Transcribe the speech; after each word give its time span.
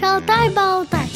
Шалтай-болтай. 0.00 1.08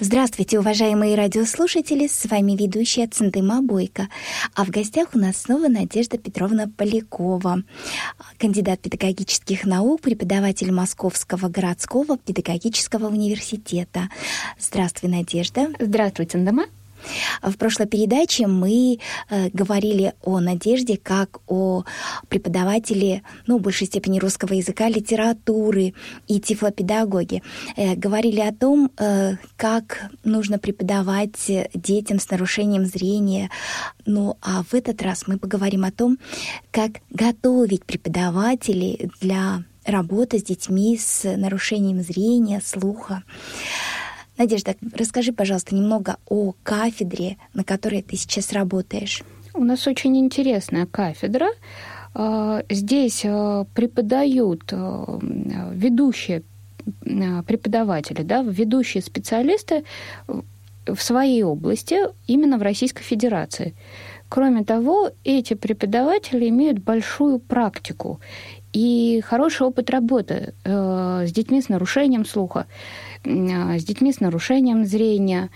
Здравствуйте, 0.00 0.58
уважаемые 0.58 1.14
радиослушатели, 1.14 2.06
с 2.06 2.26
вами 2.26 2.52
ведущая 2.52 3.06
Центыма 3.06 3.62
Бойко. 3.62 4.08
А 4.54 4.64
в 4.64 4.70
гостях 4.70 5.08
у 5.14 5.18
нас 5.18 5.38
снова 5.38 5.68
Надежда 5.68 6.18
Петровна 6.18 6.70
Полякова, 6.76 7.62
кандидат 8.38 8.80
педагогических 8.80 9.64
наук, 9.64 10.02
преподаватель 10.02 10.70
Московского 10.72 11.48
городского 11.48 12.18
педагогического 12.18 13.06
университета. 13.06 14.10
Здравствуй, 14.58 15.10
Надежда. 15.10 15.70
Здравствуй, 15.78 16.26
Центыма. 16.26 16.66
В 17.42 17.56
прошлой 17.56 17.86
передаче 17.86 18.46
мы 18.46 18.98
э, 19.28 19.50
говорили 19.52 20.14
о 20.22 20.40
Надежде 20.40 20.96
как 20.96 21.40
о 21.46 21.84
преподавателе, 22.28 23.22
ну, 23.46 23.58
в 23.58 23.62
большей 23.62 23.86
степени 23.86 24.18
русского 24.18 24.54
языка, 24.54 24.88
литературы 24.88 25.94
и 26.26 26.40
тифлопедагоги. 26.40 27.42
Э, 27.76 27.94
говорили 27.94 28.40
о 28.40 28.52
том, 28.52 28.90
э, 28.98 29.36
как 29.56 30.10
нужно 30.24 30.58
преподавать 30.58 31.50
детям 31.74 32.18
с 32.18 32.30
нарушением 32.30 32.86
зрения. 32.86 33.50
Ну, 34.06 34.36
а 34.42 34.62
в 34.62 34.74
этот 34.74 35.02
раз 35.02 35.24
мы 35.26 35.38
поговорим 35.38 35.84
о 35.84 35.92
том, 35.92 36.18
как 36.70 37.00
готовить 37.10 37.84
преподавателей 37.84 39.10
для 39.20 39.64
работы 39.84 40.38
с 40.38 40.42
детьми 40.42 40.98
с 40.98 41.24
нарушением 41.36 42.02
зрения, 42.02 42.60
слуха. 42.64 43.22
Надежда, 44.36 44.74
расскажи, 44.94 45.32
пожалуйста, 45.32 45.74
немного 45.74 46.16
о 46.28 46.54
кафедре, 46.62 47.36
на 47.52 47.64
которой 47.64 48.02
ты 48.02 48.16
сейчас 48.16 48.52
работаешь. 48.52 49.22
У 49.54 49.62
нас 49.62 49.86
очень 49.86 50.16
интересная 50.18 50.86
кафедра. 50.86 51.48
А, 52.14 52.62
здесь 52.68 53.22
а, 53.24 53.64
преподают 53.74 54.72
а, 54.72 55.18
ведущие 55.72 56.42
преподаватели, 57.46 58.22
да, 58.22 58.42
ведущие 58.42 59.02
специалисты 59.02 59.84
в 60.86 61.00
своей 61.00 61.42
области, 61.42 61.96
именно 62.26 62.58
в 62.58 62.62
Российской 62.62 63.02
Федерации. 63.02 63.74
Кроме 64.28 64.64
того, 64.64 65.10
эти 65.24 65.54
преподаватели 65.54 66.48
имеют 66.48 66.80
большую 66.80 67.38
практику 67.38 68.20
и 68.72 69.22
хороший 69.24 69.66
опыт 69.66 69.88
работы 69.90 70.52
э, 70.64 71.24
с 71.26 71.32
детьми 71.32 71.62
с 71.62 71.68
нарушением 71.68 72.24
слуха. 72.26 72.66
А, 73.26 73.78
с 73.78 73.84
детьми 73.84 74.12
с 74.12 74.20
нарушением 74.20 74.84
зрения. 74.84 75.50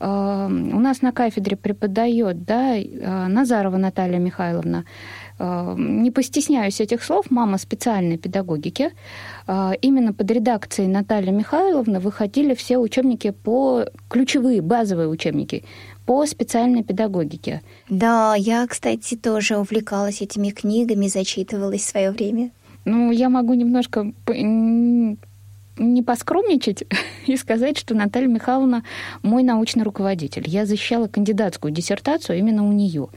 А, 0.00 0.46
у 0.46 0.80
нас 0.80 1.02
на 1.02 1.12
кафедре 1.12 1.56
преподает 1.56 2.44
да, 2.44 2.74
а, 2.74 3.28
Назарова 3.28 3.76
Наталья 3.76 4.18
Михайловна. 4.18 4.84
Не 5.38 6.12
постесняюсь 6.12 6.80
этих 6.80 7.02
слов, 7.02 7.30
мама 7.30 7.58
специальной 7.58 8.16
педагогики. 8.16 8.92
Именно 9.48 10.12
под 10.12 10.30
редакцией 10.30 10.88
Натальи 10.88 11.30
Михайловны 11.30 11.98
выходили 11.98 12.54
все 12.54 12.78
учебники 12.78 13.30
по 13.30 13.86
ключевые, 14.08 14.60
базовые 14.60 15.08
учебники 15.08 15.64
по 16.06 16.26
специальной 16.26 16.84
педагогике. 16.84 17.62
Да, 17.88 18.36
я, 18.36 18.64
кстати, 18.68 19.16
тоже 19.16 19.56
увлекалась 19.56 20.22
этими 20.22 20.50
книгами, 20.50 21.08
зачитывалась 21.08 21.82
в 21.82 21.88
свое 21.88 22.12
время. 22.12 22.52
Ну, 22.84 23.10
я 23.10 23.28
могу 23.28 23.54
немножко 23.54 24.12
не 25.76 26.02
поскромничать 26.02 26.84
и 27.26 27.36
сказать, 27.36 27.78
что 27.78 27.94
Наталья 27.94 28.28
Михайловна 28.28 28.84
мой 29.22 29.42
научный 29.42 29.84
руководитель. 29.84 30.44
Я 30.46 30.66
защищала 30.66 31.08
кандидатскую 31.08 31.72
диссертацию 31.72 32.38
именно 32.38 32.66
у 32.66 32.72
нее. 32.72 33.08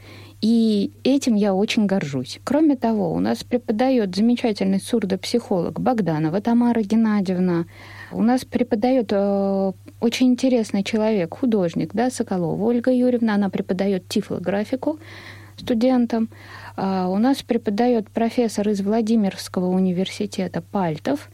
И 0.42 0.92
этим 1.04 1.36
я 1.36 1.54
очень 1.54 1.86
горжусь. 1.86 2.40
Кроме 2.44 2.76
того, 2.76 3.14
у 3.14 3.20
нас 3.20 3.44
преподает 3.44 4.16
замечательный 4.16 4.80
сурдопсихолог 4.80 5.80
Богданова 5.80 6.40
Тамара 6.42 6.82
Геннадьевна. 6.82 7.66
У 8.12 8.22
нас 8.22 8.46
преподает 8.46 9.08
э, 9.12 9.72
очень 10.02 10.28
интересный 10.28 10.84
человек, 10.84 11.36
художник, 11.36 11.92
да, 11.94 12.12
Соколова 12.12 12.62
Ольга 12.64 12.92
Юрьевна. 12.92 13.36
Она 13.36 13.50
преподает 13.50 14.08
тифлографику 14.08 15.00
студентам. 15.58 16.30
А 16.76 17.08
у 17.08 17.18
нас 17.18 17.42
преподает 17.42 18.10
профессор 18.10 18.70
из 18.70 18.82
Владимирского 18.82 19.68
университета 19.68 20.62
Пальтов. 20.62 21.30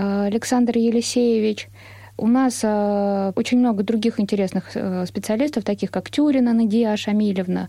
Э, 0.00 0.26
Александр 0.26 0.78
Елисеевич. 0.78 1.68
У 2.16 2.26
нас 2.26 2.60
э, 2.62 3.32
очень 3.36 3.58
много 3.58 3.82
других 3.82 4.20
интересных 4.20 4.64
э, 4.74 5.06
специалистов, 5.06 5.64
таких 5.64 5.90
как 5.90 6.10
Тюрина 6.10 6.52
Надия 6.52 6.96
Шамилевна, 6.96 7.68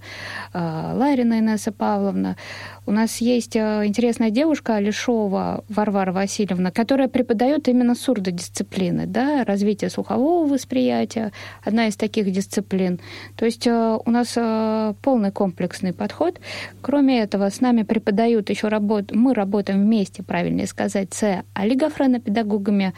э, 0.54 0.60
Ларина 0.94 1.40
Инесса 1.40 1.72
Павловна. 1.72 2.36
У 2.92 2.94
нас 2.94 3.22
есть 3.22 3.56
э, 3.56 3.86
интересная 3.86 4.32
девушка 4.32 4.76
Алишова 4.76 5.64
Варвара 5.70 6.12
Васильевна, 6.12 6.72
которая 6.72 7.08
преподает 7.08 7.70
именно 7.70 7.96
сурдодисциплины, 7.96 9.06
да, 9.06 9.46
развитие 9.46 9.90
слухового 9.90 10.46
восприятия, 10.46 11.32
одна 11.64 11.88
из 11.88 11.96
таких 11.96 12.30
дисциплин. 12.30 13.00
То 13.38 13.46
есть 13.46 13.66
э, 13.66 13.98
у 14.06 14.12
нас 14.12 14.34
э, 14.36 14.94
полный 15.02 15.32
комплексный 15.32 15.94
подход. 15.94 16.42
Кроме 16.82 17.22
этого, 17.22 17.50
с 17.50 17.62
нами 17.62 17.84
преподают 17.84 18.50
еще 18.50 18.68
работу, 18.68 19.18
мы 19.18 19.34
работаем 19.34 19.84
вместе, 19.84 20.22
правильнее 20.22 20.68
сказать, 20.68 21.14
с 21.14 21.46
олигофренопедагогами, 21.54 22.94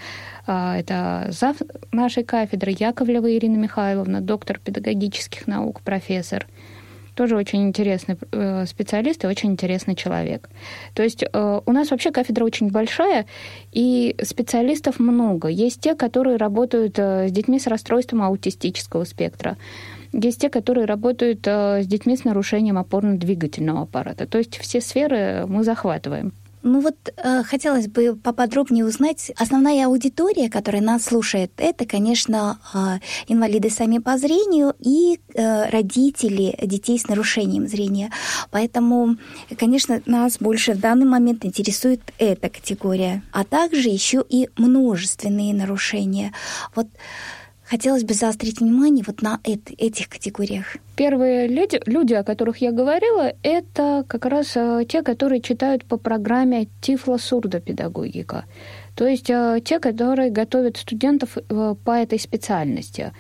это 0.48 1.28
зав 1.30 1.58
нашей 1.92 2.24
кафедры 2.24 2.76
Яковлева 2.80 3.32
Ирина 3.32 3.58
Михайловна, 3.58 4.22
доктор 4.22 4.58
педагогических 4.58 5.46
наук, 5.46 5.82
профессор. 5.82 6.48
Тоже 7.16 7.36
очень 7.36 7.64
интересный 7.64 8.18
э, 8.32 8.66
специалист 8.66 9.24
и 9.24 9.28
очень 9.28 9.52
интересный 9.52 9.96
человек. 9.96 10.50
То 10.94 11.04
есть 11.04 11.24
э, 11.24 11.62
у 11.66 11.72
нас 11.72 11.92
вообще 11.92 12.12
кафедра 12.12 12.44
очень 12.44 12.72
большая, 12.72 13.26
и 13.72 14.16
специалистов 14.22 15.00
много. 15.00 15.48
Есть 15.48 15.82
те, 15.82 15.96
которые 15.96 16.38
работают 16.38 16.98
э, 16.98 17.28
с 17.30 17.32
детьми 17.32 17.60
с 17.60 17.68
расстройством 17.68 18.22
аутистического 18.24 19.04
спектра. 19.04 19.58
Есть 20.12 20.42
те, 20.42 20.50
которые 20.50 20.86
работают 20.86 21.46
с 21.46 21.86
детьми 21.88 22.16
с 22.16 22.24
нарушением 22.24 22.78
опорно-двигательного 22.78 23.84
аппарата. 23.84 24.28
То 24.28 24.38
есть 24.38 24.58
все 24.58 24.80
сферы 24.80 25.46
мы 25.48 25.64
захватываем. 25.64 26.34
Ну 26.64 26.80
вот 26.80 26.96
э, 27.18 27.44
хотелось 27.44 27.88
бы 27.90 28.16
поподробнее 28.16 28.86
узнать. 28.86 29.32
Основная 29.38 29.86
аудитория, 29.88 30.50
которая 30.50 30.82
нас 30.82 31.04
слушает, 31.04 31.52
это, 31.58 31.86
конечно, 31.86 32.58
э, 32.74 33.00
инвалиды 33.28 33.70
сами 33.70 33.98
по 33.98 34.18
зрению 34.18 34.74
и 34.80 35.20
э, 35.34 35.70
родители 35.70 36.58
детей 36.62 36.98
с 36.98 37.10
нарушением 37.10 37.68
зрения. 37.68 38.12
Поэтому, 38.50 39.18
конечно, 39.60 40.02
нас 40.06 40.38
больше 40.40 40.74
в 40.74 40.80
данный 40.80 41.06
момент 41.06 41.44
интересует 41.44 42.00
эта 42.18 42.50
категория, 42.50 43.24
а 43.34 43.44
также 43.44 43.90
еще 43.90 44.24
и 44.28 44.50
множественные 44.56 45.54
нарушения. 45.54 46.32
Вот 46.76 46.88
Хотелось 47.74 48.04
бы 48.04 48.14
заострить 48.14 48.60
внимание 48.60 49.04
вот 49.08 49.24
на 49.24 49.40
эт- 49.44 49.74
этих 49.80 50.08
категориях. 50.08 50.78
Первые 50.96 51.48
люди, 51.48 51.82
люди, 51.88 52.14
о 52.14 52.24
которых 52.24 52.58
я 52.58 52.72
говорила, 52.72 53.34
это 53.42 54.06
как 54.08 54.28
раз 54.28 54.52
э, 54.56 54.86
те, 54.88 55.02
которые 55.02 55.42
читают 55.42 55.84
по 55.84 55.98
программе 55.98 56.68
Тифло-сурдопедагогика. 56.82 58.44
То 58.96 59.08
есть 59.08 59.28
э, 59.32 59.60
те, 59.66 59.80
которые 59.80 60.30
готовят 60.30 60.78
студентов 60.78 61.36
э, 61.36 61.76
по 61.84 61.92
этой 61.92 62.20
специальности. 62.20 63.12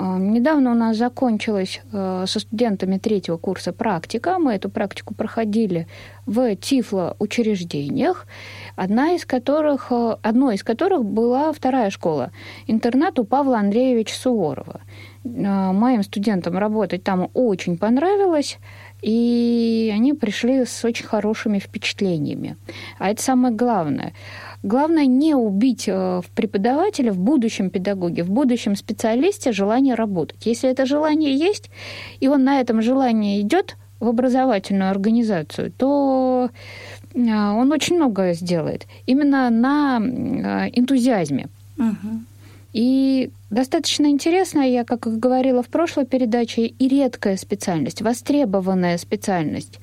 Э, 0.00 0.16
недавно 0.18 0.72
у 0.72 0.74
нас 0.74 0.96
закончилась 0.96 1.80
э, 1.92 2.24
со 2.26 2.40
студентами 2.40 2.98
третьего 2.98 3.36
курса 3.36 3.72
практика. 3.72 4.38
Мы 4.38 4.54
эту 4.54 4.70
практику 4.70 5.14
проходили 5.14 5.86
в 6.26 6.56
Тифло-учреждениях, 6.56 8.26
одна 8.76 9.12
из 9.12 9.26
которых, 9.26 9.88
э, 9.90 10.16
одной 10.22 10.54
из 10.54 10.64
которых 10.64 11.04
была 11.04 11.52
вторая 11.52 11.90
школа, 11.90 12.30
интернат 12.66 13.18
у 13.18 13.24
Павла 13.24 13.58
Андреевича 13.58 14.14
Суворова. 14.14 14.80
Моим 15.22 16.02
студентам 16.02 16.56
работать 16.56 17.04
там 17.04 17.28
очень 17.34 17.76
понравилось, 17.76 18.58
и 19.02 19.92
они 19.94 20.14
пришли 20.14 20.64
с 20.64 20.84
очень 20.84 21.06
хорошими 21.06 21.58
впечатлениями. 21.58 22.56
А 22.98 23.10
это 23.10 23.22
самое 23.22 23.54
главное– 23.54 24.12
Главное 24.62 25.06
не 25.06 25.34
убить 25.34 25.88
э, 25.88 26.20
в 26.22 26.30
преподавателя, 26.34 27.12
в 27.12 27.18
будущем 27.18 27.70
педагоге, 27.70 28.22
в 28.22 28.30
будущем 28.30 28.76
специалисте 28.76 29.52
желание 29.52 29.94
работать. 29.94 30.44
Если 30.44 30.68
это 30.68 30.84
желание 30.84 31.34
есть, 31.34 31.70
и 32.20 32.28
он 32.28 32.44
на 32.44 32.60
этом 32.60 32.82
желании 32.82 33.40
идет 33.40 33.76
в 34.00 34.08
образовательную 34.08 34.90
организацию, 34.90 35.72
то 35.72 36.50
э, 37.14 37.18
он 37.18 37.72
очень 37.72 37.96
многое 37.96 38.34
сделает. 38.34 38.86
Именно 39.06 39.48
на 39.48 39.98
э, 39.98 40.70
энтузиазме. 40.74 41.48
Угу. 41.78 42.20
И 42.72 43.30
достаточно 43.50 44.06
интересная, 44.06 44.68
я 44.68 44.84
как 44.84 45.00
говорила 45.00 45.62
в 45.62 45.68
прошлой 45.68 46.06
передаче, 46.06 46.66
и 46.66 46.88
редкая 46.88 47.36
специальность, 47.36 48.02
востребованная 48.02 48.98
специальность. 48.98 49.80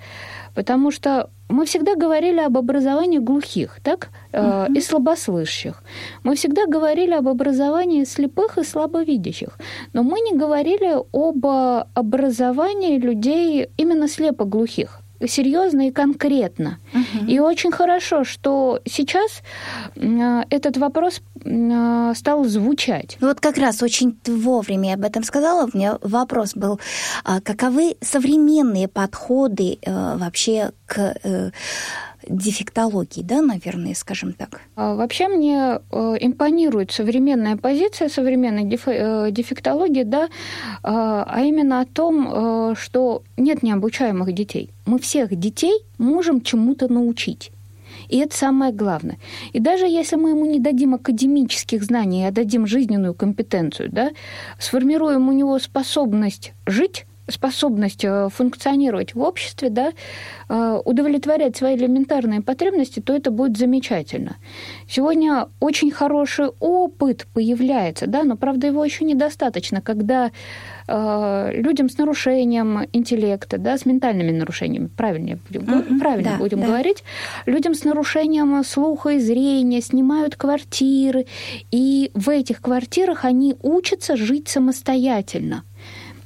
Потому 0.55 0.91
что 0.91 1.29
мы 1.49 1.65
всегда 1.65 1.95
говорили 1.95 2.39
об 2.39 2.57
образовании 2.57 3.19
глухих, 3.19 3.79
так, 3.83 4.09
uh-huh. 4.31 4.73
и 4.73 4.81
слабослышащих. 4.81 5.83
Мы 6.23 6.35
всегда 6.35 6.65
говорили 6.65 7.11
об 7.11 7.27
образовании 7.27 8.05
слепых 8.05 8.57
и 8.57 8.63
слабовидящих, 8.63 9.57
но 9.93 10.03
мы 10.03 10.19
не 10.21 10.37
говорили 10.37 10.97
об 11.13 11.45
образовании 11.93 12.97
людей 12.97 13.69
именно 13.77 14.07
слепоглухих. 14.07 15.01
Серьезно 15.25 15.87
и 15.87 15.91
конкретно. 15.91 16.79
Угу. 16.93 17.25
И 17.27 17.39
очень 17.39 17.71
хорошо, 17.71 18.23
что 18.23 18.79
сейчас 18.85 19.41
э, 19.95 20.43
этот 20.49 20.77
вопрос 20.77 21.21
э, 21.43 22.13
стал 22.15 22.45
звучать. 22.45 23.17
Ну 23.19 23.27
вот 23.27 23.39
как 23.39 23.57
раз 23.57 23.81
очень 23.81 24.17
вовремя 24.25 24.89
я 24.89 24.95
об 24.95 25.03
этом 25.03 25.23
сказала. 25.23 25.69
У 25.71 25.77
меня 25.77 25.97
вопрос 26.01 26.53
был, 26.55 26.79
а 27.23 27.41
каковы 27.41 27.95
современные 28.01 28.87
подходы 28.87 29.77
э, 29.81 30.17
вообще 30.17 30.71
к 30.85 31.13
дефектологии, 32.29 33.21
да, 33.21 33.41
наверное, 33.41 33.93
скажем 33.95 34.33
так? 34.33 34.61
А, 34.75 34.95
вообще 34.95 35.27
мне 35.27 35.79
э, 35.91 36.15
импонирует 36.19 36.91
современная 36.91 37.57
позиция 37.57 38.09
современной 38.09 38.63
э, 38.63 39.31
дефектологии, 39.31 40.03
да, 40.03 40.29
а, 40.83 41.23
а 41.27 41.41
именно 41.41 41.81
о 41.81 41.85
том, 41.85 42.71
э, 42.71 42.75
что 42.75 43.23
нет 43.37 43.63
необучаемых 43.63 44.33
детей. 44.33 44.69
Мы 44.85 44.99
всех 44.99 45.35
детей 45.35 45.79
можем 45.97 46.41
чему-то 46.41 46.91
научить. 46.91 47.51
И 48.09 48.17
это 48.19 48.35
самое 48.35 48.71
главное. 48.71 49.17
И 49.53 49.59
даже 49.59 49.85
если 49.85 50.15
мы 50.15 50.29
ему 50.29 50.45
не 50.45 50.59
дадим 50.59 50.93
академических 50.93 51.83
знаний, 51.83 52.25
а 52.25 52.31
дадим 52.31 52.65
жизненную 52.65 53.13
компетенцию, 53.13 53.89
да, 53.91 54.11
сформируем 54.59 55.27
у 55.27 55.31
него 55.31 55.59
способность 55.59 56.53
жить, 56.65 57.05
способность 57.29 58.03
э, 58.03 58.29
функционировать 58.29 59.15
в 59.15 59.21
обществе, 59.21 59.69
да, 59.69 59.91
э, 60.49 60.81
удовлетворять 60.85 61.57
свои 61.57 61.75
элементарные 61.75 62.41
потребности, 62.41 62.99
то 62.99 63.13
это 63.13 63.31
будет 63.31 63.57
замечательно. 63.57 64.37
Сегодня 64.87 65.47
очень 65.59 65.91
хороший 65.91 66.47
опыт 66.59 67.27
появляется, 67.33 68.07
да, 68.07 68.23
но, 68.23 68.35
правда, 68.37 68.67
его 68.67 68.83
еще 68.83 69.05
недостаточно, 69.05 69.81
когда 69.81 70.31
э, 70.87 71.51
людям 71.53 71.89
с 71.89 71.97
нарушением 71.97 72.87
интеллекта, 72.93 73.57
да, 73.57 73.77
с 73.77 73.85
ментальными 73.85 74.31
нарушениями, 74.31 74.87
правильнее 74.87 75.39
будем, 75.49 75.63
mm-hmm, 75.63 75.99
правильно 75.99 76.31
да, 76.31 76.37
будем 76.37 76.61
да. 76.61 76.67
говорить, 76.67 77.03
людям 77.45 77.73
с 77.73 77.83
нарушением 77.83 78.63
слуха 78.63 79.09
и 79.09 79.19
зрения 79.19 79.81
снимают 79.81 80.35
квартиры, 80.35 81.25
и 81.71 82.11
в 82.13 82.29
этих 82.29 82.61
квартирах 82.61 83.25
они 83.25 83.55
учатся 83.61 84.15
жить 84.15 84.47
самостоятельно. 84.47 85.63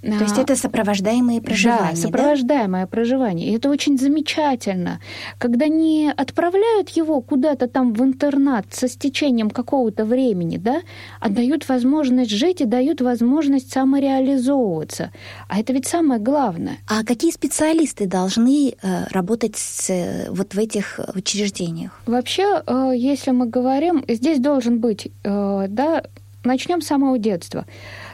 То 0.01 0.23
есть 0.23 0.37
это 0.37 0.55
сопровождаемое 0.55 1.41
проживание. 1.41 1.91
Да, 1.91 1.95
сопровождаемое 1.95 2.83
да? 2.83 2.87
проживание. 2.87 3.49
И 3.49 3.55
это 3.55 3.69
очень 3.69 3.99
замечательно. 3.99 4.99
Когда 5.37 5.67
не 5.67 6.11
отправляют 6.15 6.89
его 6.89 7.21
куда-то 7.21 7.67
там 7.67 7.93
в 7.93 8.01
интернат 8.01 8.65
со 8.71 8.87
стечением 8.87 9.51
какого-то 9.51 10.05
времени, 10.05 10.57
да, 10.57 10.81
а 11.19 11.29
дают 11.29 11.69
возможность 11.69 12.31
жить 12.31 12.61
и 12.61 12.65
дают 12.65 13.01
возможность 13.01 13.71
самореализовываться. 13.71 15.11
А 15.47 15.59
это 15.59 15.73
ведь 15.73 15.87
самое 15.87 16.19
главное. 16.19 16.77
А 16.87 17.03
какие 17.03 17.31
специалисты 17.31 18.07
должны 18.07 18.73
э, 18.81 19.03
работать 19.11 19.55
с, 19.57 19.89
э, 19.89 20.29
вот 20.31 20.55
в 20.55 20.57
этих 20.57 20.99
учреждениях? 21.13 22.01
Вообще, 22.07 22.63
э, 22.65 22.93
если 22.95 23.31
мы 23.31 23.45
говорим, 23.45 24.03
здесь 24.07 24.39
должен 24.39 24.79
быть, 24.79 25.11
да, 25.23 26.03
начнем 26.43 26.81
с 26.81 26.87
самого 26.87 27.17
детства. 27.19 27.65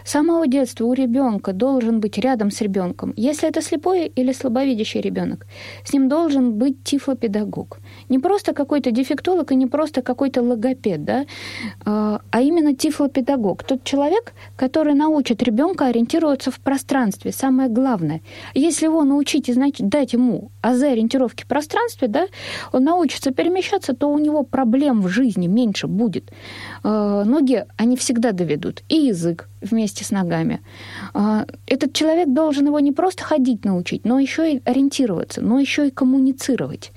С 0.08 0.12
самого 0.12 0.48
детства 0.48 0.86
у 0.86 0.94
ребенка 0.94 1.52
должен 1.52 2.00
быть 2.00 2.18
рядом 2.18 2.50
с 2.50 2.62
ребенком, 2.62 3.14
если 3.18 3.50
это 3.50 3.62
слепой 3.62 4.08
или 4.08 4.32
слабовидящий 4.32 5.02
ребенок, 5.02 5.46
с 5.84 5.92
ним 5.92 6.08
должен 6.08 6.54
быть 6.54 6.82
тифлопедагог. 6.82 7.80
Не 8.08 8.18
просто 8.18 8.54
какой-то 8.54 8.92
дефектолог 8.92 9.52
и 9.52 9.56
не 9.56 9.66
просто 9.68 10.02
какой-то 10.02 10.42
логопед, 10.42 11.04
да, 11.04 11.26
а, 11.86 12.22
а 12.32 12.42
именно 12.42 12.74
тифлопедагог. 12.74 13.64
Тот 13.64 13.84
человек, 13.84 14.32
который 14.56 14.94
научит 14.94 15.44
ребенка 15.44 15.88
ориентироваться 15.88 16.52
в 16.52 16.62
пространстве, 16.62 17.34
самое 17.34 17.68
главное. 17.68 18.22
Если 18.54 18.86
его 18.86 19.04
научить 19.04 19.50
и 19.50 19.54
дать 19.80 20.14
ему 20.14 20.52
АЗ 20.62 20.84
ориентировки 20.84 21.44
в 21.44 21.48
пространстве, 21.48 22.08
да, 22.08 22.28
он 22.72 22.86
научится 22.86 23.32
перемещаться, 23.32 23.94
то 23.94 24.08
у 24.08 24.20
него 24.20 24.44
проблем 24.44 25.02
в 25.02 25.10
жизни 25.10 25.48
меньше 25.48 25.88
будет. 25.88 26.32
А, 26.84 27.26
ноги, 27.26 27.66
они 27.76 27.98
всегда 27.98 28.32
доведут. 28.32 28.84
И 28.88 28.96
язык, 28.96 29.50
вместе 29.62 30.04
с 30.04 30.12
ногами. 30.12 30.62
А, 31.14 31.46
этот 31.66 31.94
человек 31.94 32.30
должен 32.34 32.68
его 32.68 32.80
не 32.80 32.92
просто 32.92 33.24
ходить 33.24 33.66
научить, 33.66 34.06
но 34.06 34.20
еще 34.20 34.54
и 34.54 34.62
ориентироваться, 34.66 35.42
но 35.42 35.60
еще 35.60 35.88
и 35.88 35.92
коммуницировать. 35.92 36.92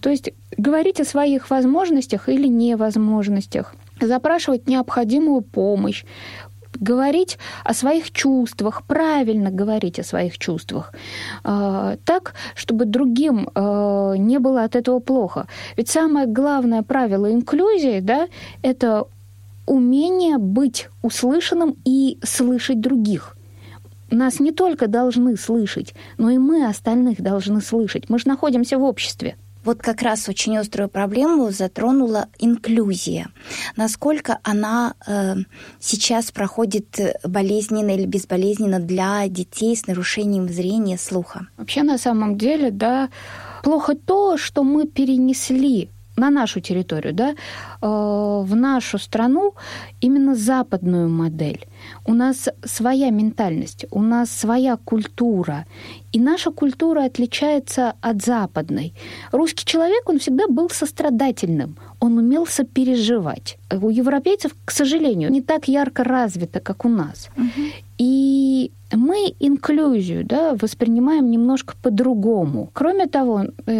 То 0.00 0.10
есть 0.10 0.30
говорить 0.56 1.00
о 1.00 1.04
своих 1.04 1.50
возможностях 1.50 2.28
или 2.28 2.48
невозможностях, 2.48 3.74
запрашивать 4.00 4.68
необходимую 4.68 5.42
помощь, 5.42 6.04
говорить 6.80 7.38
о 7.64 7.74
своих 7.74 8.10
чувствах, 8.12 8.82
правильно 8.84 9.50
говорить 9.50 9.98
о 9.98 10.04
своих 10.04 10.38
чувствах, 10.38 10.92
э, 11.44 11.96
так, 12.04 12.34
чтобы 12.54 12.84
другим 12.84 13.48
э, 13.54 14.14
не 14.18 14.38
было 14.38 14.64
от 14.64 14.76
этого 14.76 15.00
плохо. 15.00 15.46
Ведь 15.76 15.88
самое 15.88 16.26
главное 16.26 16.82
правило 16.82 17.32
инклюзии, 17.32 18.00
да, 18.00 18.28
это 18.62 19.06
умение 19.66 20.38
быть 20.38 20.88
услышанным 21.02 21.76
и 21.84 22.18
слышать 22.22 22.80
других. 22.80 23.36
Нас 24.10 24.38
не 24.38 24.52
только 24.52 24.86
должны 24.86 25.36
слышать, 25.36 25.94
но 26.16 26.30
и 26.30 26.38
мы 26.38 26.66
остальных 26.66 27.20
должны 27.20 27.60
слышать. 27.60 28.08
Мы 28.08 28.18
же 28.18 28.28
находимся 28.28 28.78
в 28.78 28.84
обществе. 28.84 29.36
Вот 29.64 29.82
как 29.82 30.00
раз 30.02 30.28
очень 30.28 30.56
острую 30.56 30.88
проблему 30.88 31.50
затронула 31.50 32.28
инклюзия. 32.38 33.30
Насколько 33.74 34.38
она 34.44 34.94
э, 35.08 35.34
сейчас 35.80 36.30
проходит 36.30 37.18
болезненно 37.24 37.90
или 37.90 38.06
безболезненно 38.06 38.78
для 38.78 39.26
детей 39.26 39.74
с 39.74 39.88
нарушением 39.88 40.48
зрения, 40.48 40.96
слуха? 40.96 41.48
Вообще, 41.56 41.82
на 41.82 41.98
самом 41.98 42.38
деле, 42.38 42.70
да, 42.70 43.08
плохо 43.64 43.96
то, 43.96 44.36
что 44.36 44.62
мы 44.62 44.86
перенесли 44.86 45.90
на 46.16 46.30
нашу 46.30 46.60
территорию, 46.60 47.14
да, 47.14 47.30
э, 47.30 47.34
в 47.82 48.56
нашу 48.56 48.98
страну 48.98 49.54
именно 50.00 50.34
западную 50.34 51.08
модель. 51.08 51.66
У 52.04 52.14
нас 52.14 52.48
своя 52.64 53.10
ментальность, 53.10 53.86
у 53.90 54.02
нас 54.02 54.30
своя 54.30 54.76
культура. 54.76 55.66
И 56.12 56.20
наша 56.20 56.50
культура 56.50 57.04
отличается 57.04 57.94
от 58.00 58.22
западной. 58.24 58.94
Русский 59.32 59.64
человек, 59.64 60.08
он 60.08 60.18
всегда 60.18 60.48
был 60.48 60.70
сострадательным, 60.70 61.76
он 62.00 62.18
умел 62.18 62.46
сопереживать. 62.46 63.58
У 63.70 63.90
европейцев, 63.90 64.52
к 64.64 64.70
сожалению, 64.70 65.30
не 65.30 65.40
так 65.40 65.68
ярко 65.68 66.04
развито, 66.04 66.60
как 66.60 66.84
у 66.84 66.88
нас. 66.88 67.28
Угу. 67.36 67.62
И 67.98 68.70
мы 68.92 69.34
инклюзию 69.40 70.24
да, 70.24 70.54
воспринимаем 70.54 71.30
немножко 71.30 71.74
по-другому. 71.82 72.70
Кроме 72.72 73.06
того, 73.06 73.44
э, 73.66 73.72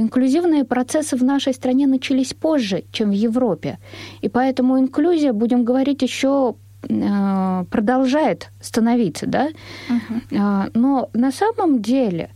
инклюзивные 0.00 0.64
процессы 0.64 1.16
в 1.16 1.24
нашей 1.24 1.52
стране 1.52 1.86
начались 1.86 2.32
позже, 2.34 2.84
чем 2.92 3.10
в 3.10 3.14
Европе. 3.14 3.78
И 4.22 4.28
поэтому 4.28 4.78
инклюзия, 4.78 5.32
будем 5.32 5.64
говорить, 5.64 6.02
еще 6.02 6.54
э, 6.88 7.64
продолжает 7.70 8.50
становиться, 8.60 9.26
да. 9.26 9.48
Uh-huh. 9.88 10.70
Но 10.74 11.10
на 11.12 11.32
самом 11.32 11.82
деле 11.82 12.30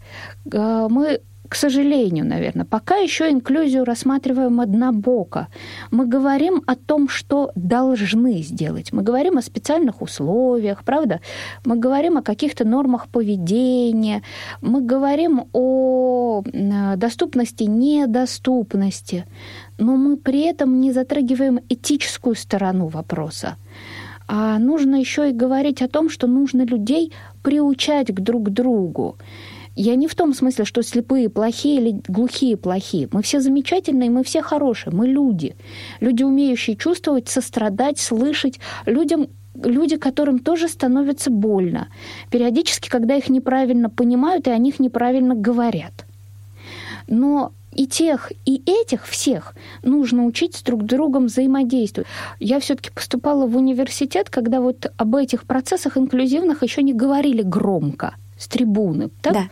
э, 0.52 0.88
мы 0.90 1.20
к 1.48 1.54
сожалению, 1.54 2.26
наверное, 2.26 2.66
пока 2.66 2.96
еще 2.96 3.30
инклюзию 3.30 3.84
рассматриваем 3.84 4.60
однобоко. 4.60 5.48
Мы 5.90 6.06
говорим 6.06 6.62
о 6.66 6.74
том, 6.76 7.08
что 7.08 7.50
должны 7.54 8.42
сделать. 8.42 8.92
Мы 8.92 9.02
говорим 9.02 9.38
о 9.38 9.42
специальных 9.42 10.02
условиях, 10.02 10.84
правда? 10.84 11.20
Мы 11.64 11.76
говорим 11.76 12.18
о 12.18 12.22
каких-то 12.22 12.64
нормах 12.64 13.08
поведения. 13.08 14.22
Мы 14.60 14.82
говорим 14.82 15.46
о 15.52 16.42
доступности, 16.96 17.64
недоступности. 17.64 19.24
Но 19.78 19.96
мы 19.96 20.16
при 20.16 20.40
этом 20.42 20.80
не 20.80 20.92
затрагиваем 20.92 21.60
этическую 21.68 22.34
сторону 22.34 22.88
вопроса. 22.88 23.56
А 24.26 24.58
нужно 24.58 24.96
еще 24.96 25.30
и 25.30 25.32
говорить 25.32 25.80
о 25.80 25.88
том, 25.88 26.10
что 26.10 26.26
нужно 26.26 26.62
людей 26.62 27.12
приучать 27.42 28.08
к 28.08 28.20
друг 28.20 28.50
другу. 28.50 29.16
Я 29.80 29.94
не 29.94 30.08
в 30.08 30.14
том 30.16 30.34
смысле, 30.34 30.64
что 30.64 30.82
слепые 30.82 31.28
плохие 31.28 31.80
или 31.80 32.02
глухие 32.08 32.56
плохие. 32.56 33.08
Мы 33.12 33.22
все 33.22 33.38
замечательные, 33.38 34.10
мы 34.10 34.24
все 34.24 34.42
хорошие, 34.42 34.92
мы 34.92 35.06
люди. 35.06 35.54
Люди, 36.00 36.24
умеющие 36.24 36.74
чувствовать, 36.74 37.28
сострадать, 37.28 38.00
слышать. 38.00 38.58
Людям, 38.86 39.28
люди, 39.54 39.96
которым 39.96 40.40
тоже 40.40 40.66
становится 40.66 41.30
больно. 41.30 41.86
Периодически, 42.28 42.88
когда 42.88 43.14
их 43.14 43.28
неправильно 43.28 43.88
понимают 43.88 44.48
и 44.48 44.50
о 44.50 44.58
них 44.58 44.80
неправильно 44.80 45.36
говорят. 45.36 46.06
Но 47.06 47.52
и 47.72 47.86
тех, 47.86 48.32
и 48.46 48.60
этих 48.66 49.06
всех 49.06 49.54
нужно 49.84 50.24
учить 50.24 50.56
с 50.56 50.62
друг 50.62 50.82
другом 50.82 51.26
взаимодействовать. 51.26 52.08
Я 52.40 52.58
все-таки 52.58 52.90
поступала 52.90 53.46
в 53.46 53.56
университет, 53.56 54.28
когда 54.28 54.60
вот 54.60 54.92
об 54.96 55.14
этих 55.14 55.44
процессах 55.44 55.96
инклюзивных 55.96 56.64
еще 56.64 56.82
не 56.82 56.94
говорили 56.94 57.42
громко 57.42 58.16
с 58.38 58.48
трибуны. 58.48 59.10
Так? 59.20 59.32
Да. 59.32 59.50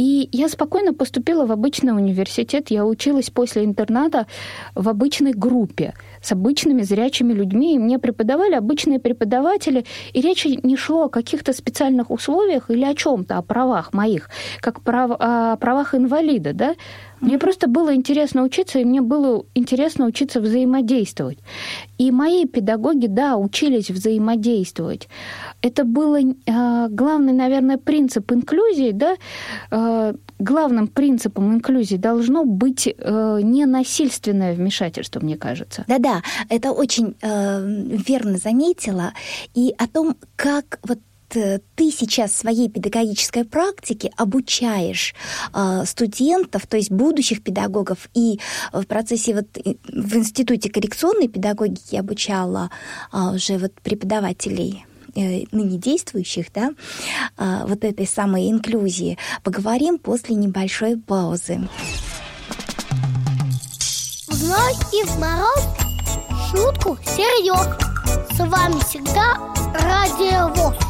И 0.00 0.30
я 0.32 0.48
спокойно 0.48 0.94
поступила 0.94 1.44
в 1.44 1.52
обычный 1.52 1.94
университет. 1.94 2.70
Я 2.70 2.86
училась 2.86 3.28
после 3.28 3.66
интерната 3.66 4.26
в 4.74 4.88
обычной 4.88 5.32
группе 5.32 5.92
с 6.22 6.32
обычными 6.32 6.80
зрячими 6.80 7.34
людьми, 7.34 7.74
и 7.74 7.78
мне 7.78 7.98
преподавали 7.98 8.54
обычные 8.54 8.98
преподаватели, 8.98 9.84
и 10.14 10.22
речь 10.22 10.46
не 10.46 10.76
шло 10.78 11.04
о 11.04 11.08
каких-то 11.10 11.52
специальных 11.52 12.10
условиях 12.10 12.70
или 12.70 12.84
о 12.84 12.94
чем-то, 12.94 13.36
о 13.36 13.42
правах 13.42 13.92
моих, 13.92 14.30
как 14.60 14.80
прав, 14.80 15.10
о 15.18 15.56
правах 15.56 15.94
инвалида, 15.94 16.54
да, 16.54 16.74
мне 17.20 17.38
просто 17.38 17.68
было 17.68 17.94
интересно 17.94 18.42
учиться, 18.42 18.78
и 18.78 18.84
мне 18.84 19.02
было 19.02 19.44
интересно 19.54 20.06
учиться 20.06 20.40
взаимодействовать. 20.40 21.38
И 21.98 22.10
мои 22.10 22.46
педагоги, 22.46 23.06
да, 23.06 23.36
учились 23.36 23.90
взаимодействовать. 23.90 25.08
Это 25.60 25.84
был 25.84 26.16
э, 26.16 26.88
главный, 26.88 27.34
наверное, 27.34 27.76
принцип 27.76 28.32
инклюзии, 28.32 28.92
да. 28.92 29.16
Э, 29.70 29.89
главным 30.38 30.88
принципом 30.88 31.54
инклюзии 31.54 31.96
должно 31.96 32.44
быть 32.44 32.86
э, 32.86 33.40
ненасильственное 33.42 34.54
вмешательство, 34.54 35.20
мне 35.20 35.36
кажется. 35.36 35.84
Да-да, 35.88 36.22
это 36.48 36.72
очень 36.72 37.16
э, 37.20 37.60
верно 37.62 38.38
заметила. 38.38 39.12
И 39.54 39.74
о 39.78 39.86
том, 39.86 40.16
как 40.36 40.80
вот 40.82 40.98
Э, 41.34 41.58
ты 41.74 41.90
сейчас 41.90 42.32
в 42.32 42.38
своей 42.38 42.68
педагогической 42.68 43.44
практике 43.44 44.12
обучаешь 44.16 45.14
э, 45.54 45.84
студентов, 45.86 46.66
то 46.66 46.76
есть 46.76 46.90
будущих 46.90 47.42
педагогов, 47.42 48.08
и 48.14 48.40
в 48.72 48.84
процессе 48.84 49.34
вот 49.34 49.46
в 49.56 50.16
институте 50.16 50.70
коррекционной 50.70 51.28
педагогики 51.28 51.96
обучала 51.96 52.70
э, 53.12 53.34
уже 53.34 53.58
вот 53.58 53.72
преподавателей 53.82 54.84
э, 54.84 54.89
ныне 55.14 55.78
действующих, 55.78 56.52
да, 56.52 56.70
э, 57.38 57.64
вот 57.66 57.84
этой 57.84 58.06
самой 58.06 58.50
инклюзии, 58.50 59.18
поговорим 59.42 59.98
после 59.98 60.34
небольшой 60.34 60.96
паузы. 60.96 61.68
Зной 64.28 64.72
и 64.92 65.04
в 65.04 65.18
мороз 65.18 65.64
шутку 66.50 66.98
серьез. 67.04 67.76
С 68.32 68.38
вами 68.38 68.80
всегда 68.80 69.36
Радио 69.74 70.48
ВОЗ. 70.54 70.89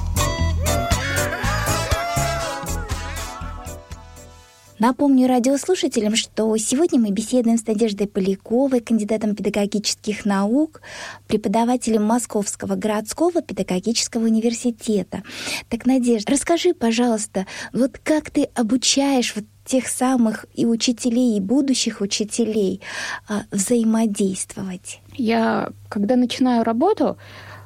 Напомню 4.80 5.28
радиослушателям, 5.28 6.16
что 6.16 6.56
сегодня 6.56 6.98
мы 6.98 7.10
беседуем 7.10 7.58
с 7.58 7.66
Надеждой 7.66 8.06
Поляковой, 8.06 8.80
кандидатом 8.80 9.36
педагогических 9.36 10.24
наук, 10.24 10.80
преподавателем 11.26 12.02
Московского 12.02 12.76
городского 12.76 13.42
педагогического 13.42 14.24
университета. 14.24 15.22
Так, 15.68 15.84
Надежда, 15.84 16.32
расскажи, 16.32 16.72
пожалуйста, 16.72 17.46
вот 17.74 17.98
как 18.02 18.30
ты 18.30 18.44
обучаешь 18.54 19.36
вот 19.36 19.44
тех 19.66 19.86
самых 19.86 20.46
и 20.54 20.64
учителей, 20.64 21.36
и 21.36 21.40
будущих 21.40 22.00
учителей 22.00 22.80
а, 23.28 23.42
взаимодействовать? 23.50 25.02
Я, 25.14 25.68
когда 25.90 26.16
начинаю 26.16 26.64
работу, 26.64 27.18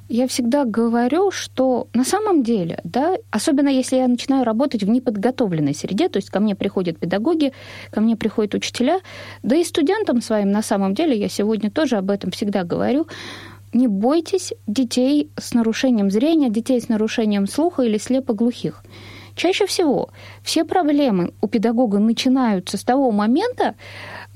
я 0.08 0.28
всегда 0.28 0.64
говорю, 0.64 1.30
что 1.30 1.88
на 1.94 2.04
самом 2.04 2.42
деле, 2.42 2.80
да, 2.84 3.16
особенно 3.30 3.68
если 3.68 3.96
я 3.96 4.08
начинаю 4.08 4.44
работать 4.44 4.82
в 4.82 4.88
неподготовленной 4.88 5.74
среде, 5.74 6.08
то 6.08 6.18
есть 6.18 6.30
ко 6.30 6.40
мне 6.40 6.54
приходят 6.54 6.98
педагоги, 6.98 7.52
ко 7.90 8.00
мне 8.00 8.16
приходят 8.16 8.54
учителя, 8.54 9.00
да 9.42 9.56
и 9.56 9.64
студентам 9.64 10.20
своим 10.20 10.50
на 10.50 10.62
самом 10.62 10.94
деле, 10.94 11.18
я 11.18 11.28
сегодня 11.28 11.70
тоже 11.70 11.96
об 11.96 12.10
этом 12.10 12.30
всегда 12.30 12.64
говорю, 12.64 13.06
не 13.72 13.88
бойтесь 13.88 14.52
детей 14.66 15.30
с 15.36 15.52
нарушением 15.54 16.10
зрения, 16.10 16.48
детей 16.48 16.80
с 16.80 16.88
нарушением 16.88 17.46
слуха 17.46 17.82
или 17.82 17.98
слепоглухих. 17.98 18.84
Чаще 19.34 19.66
всего 19.66 20.10
все 20.42 20.64
проблемы 20.64 21.32
у 21.40 21.48
педагога 21.48 21.98
начинаются 21.98 22.76
с 22.76 22.84
того 22.84 23.10
момента, 23.10 23.74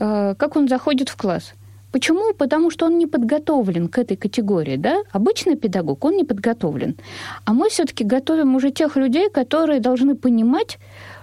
э, 0.00 0.34
как 0.36 0.56
он 0.56 0.66
заходит 0.66 1.08
в 1.08 1.16
класс. 1.16 1.54
Почему? 1.92 2.34
Потому 2.34 2.70
что 2.70 2.86
он 2.86 2.98
не 2.98 3.06
подготовлен 3.06 3.88
к 3.88 3.98
этой 3.98 4.16
категории, 4.16 4.76
да? 4.76 5.02
Обычный 5.10 5.56
педагог, 5.56 6.04
он 6.04 6.16
не 6.16 6.24
подготовлен. 6.24 6.96
А 7.44 7.52
мы 7.52 7.70
все-таки 7.70 8.04
готовим 8.04 8.54
уже 8.54 8.70
тех 8.70 8.96
людей, 8.96 9.30
которые 9.30 9.80
должны 9.80 10.14
понимать, 10.14 10.78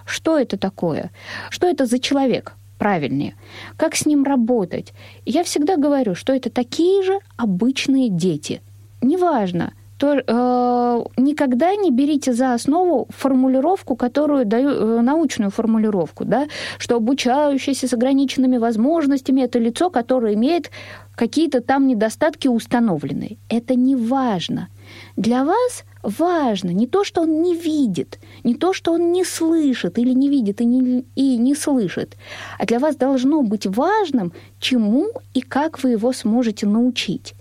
что 0.06 0.38
это 0.38 0.56
такое, 0.56 1.10
что 1.50 1.66
это 1.68 1.86
за 1.86 1.98
человек, 1.98 2.54
правильнее, 2.78 3.34
как 3.76 3.94
с 3.94 4.06
ним 4.06 4.24
работать. 4.24 4.92
я 5.24 5.44
всегда 5.44 5.76
говорю, 5.76 6.14
что 6.14 6.32
это 6.32 6.50
такие 6.50 7.02
же 7.02 7.18
обычные 7.36 8.08
дети. 8.08 8.60
Неважно, 9.02 9.72
то 9.98 10.14
э, 10.14 11.04
никогда 11.16 11.74
не 11.74 11.90
берите 11.90 12.32
за 12.32 12.54
основу 12.54 13.08
формулировку, 13.10 13.96
которую 13.96 14.44
даю, 14.44 14.68
э, 14.70 15.00
научную 15.00 15.50
формулировку, 15.50 16.24
да, 16.24 16.46
что 16.78 16.96
обучающийся 16.96 17.88
с 17.88 17.94
ограниченными 17.94 18.58
возможностями 18.58 19.42
это 19.42 19.58
лицо, 19.58 19.90
которое 19.90 20.34
имеет 20.34 20.70
какие-то 21.14 21.60
там 21.62 21.86
недостатки 21.86 22.48
установленные. 22.48 23.38
Это 23.48 23.74
не 23.74 23.96
важно. 23.96 24.68
Для 25.16 25.44
вас 25.44 25.84
важно 26.02 26.70
не 26.70 26.86
то, 26.86 27.02
что 27.02 27.22
он 27.22 27.42
не 27.42 27.56
видит, 27.56 28.20
не 28.44 28.54
то, 28.54 28.72
что 28.72 28.92
он 28.92 29.12
не 29.12 29.24
слышит 29.24 29.98
или 29.98 30.12
не 30.12 30.28
видит 30.28 30.60
и 30.60 30.64
не, 30.64 31.04
и 31.16 31.38
не 31.38 31.54
слышит, 31.54 32.16
а 32.58 32.66
для 32.66 32.78
вас 32.78 32.96
должно 32.96 33.42
быть 33.42 33.66
важным, 33.66 34.32
чему 34.60 35.06
и 35.34 35.40
как 35.40 35.82
вы 35.82 35.90
его 35.92 36.12
сможете 36.12 36.66
научить. 36.66 37.34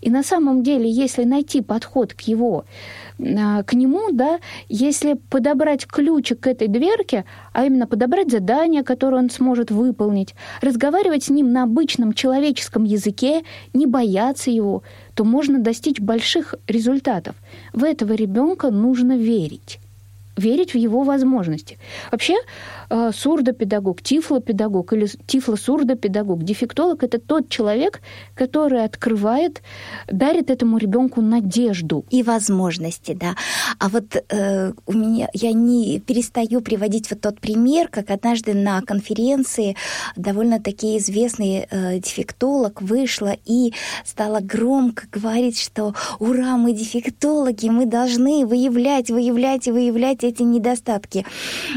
И 0.00 0.10
на 0.10 0.22
самом 0.22 0.62
деле, 0.62 0.90
если 0.90 1.24
найти 1.24 1.60
подход 1.60 2.14
к 2.14 2.22
его, 2.22 2.64
а, 3.18 3.62
к 3.62 3.74
нему, 3.74 4.10
да, 4.12 4.40
если 4.68 5.14
подобрать 5.14 5.86
ключик 5.86 6.40
к 6.40 6.46
этой 6.46 6.68
дверке, 6.68 7.24
а 7.52 7.64
именно 7.64 7.86
подобрать 7.86 8.30
задание, 8.30 8.82
которое 8.82 9.18
он 9.18 9.30
сможет 9.30 9.70
выполнить, 9.70 10.34
разговаривать 10.60 11.24
с 11.24 11.30
ним 11.30 11.52
на 11.52 11.64
обычном 11.64 12.12
человеческом 12.12 12.84
языке, 12.84 13.42
не 13.74 13.86
бояться 13.86 14.50
его, 14.50 14.82
то 15.14 15.24
можно 15.24 15.58
достичь 15.58 16.00
больших 16.00 16.54
результатов. 16.66 17.34
В 17.72 17.84
этого 17.84 18.12
ребенка 18.14 18.70
нужно 18.70 19.16
верить 19.16 19.78
верить 20.36 20.72
в 20.72 20.78
его 20.78 21.02
возможности. 21.02 21.78
Вообще, 22.10 22.34
сурдопедагог, 23.12 24.02
тифлопедагог 24.02 24.92
или 24.92 25.06
тифло-сурдопедагог, 25.26 26.42
дефектолог– 26.42 27.02
это 27.04 27.18
тот 27.18 27.48
человек, 27.48 28.00
который 28.34 28.84
открывает, 28.84 29.62
дарит 30.10 30.50
этому 30.50 30.78
ребенку 30.78 31.20
надежду. 31.20 32.04
И 32.10 32.22
возможности, 32.22 33.12
да. 33.12 33.36
А 33.78 33.88
вот 33.88 34.16
э, 34.28 34.72
у 34.86 34.92
меня, 34.92 35.28
я 35.32 35.52
не 35.52 36.00
перестаю 36.00 36.60
приводить 36.60 37.10
вот 37.10 37.20
тот 37.20 37.40
пример, 37.40 37.88
как 37.88 38.10
однажды 38.10 38.54
на 38.54 38.80
конференции 38.82 39.76
довольно-таки 40.16 40.98
известный 40.98 41.66
э, 41.70 41.98
дефектолог 41.98 42.82
вышла 42.82 43.36
и 43.44 43.72
стала 44.04 44.40
громко 44.40 45.06
говорить, 45.12 45.58
что 45.58 45.94
ура, 46.18 46.56
мы 46.56 46.72
дефектологи, 46.72 47.68
мы 47.68 47.86
должны 47.86 48.46
выявлять, 48.46 49.10
выявлять 49.10 49.68
и 49.68 49.72
выявлять 49.72 50.24
эти 50.24 50.42
недостатки. 50.42 51.24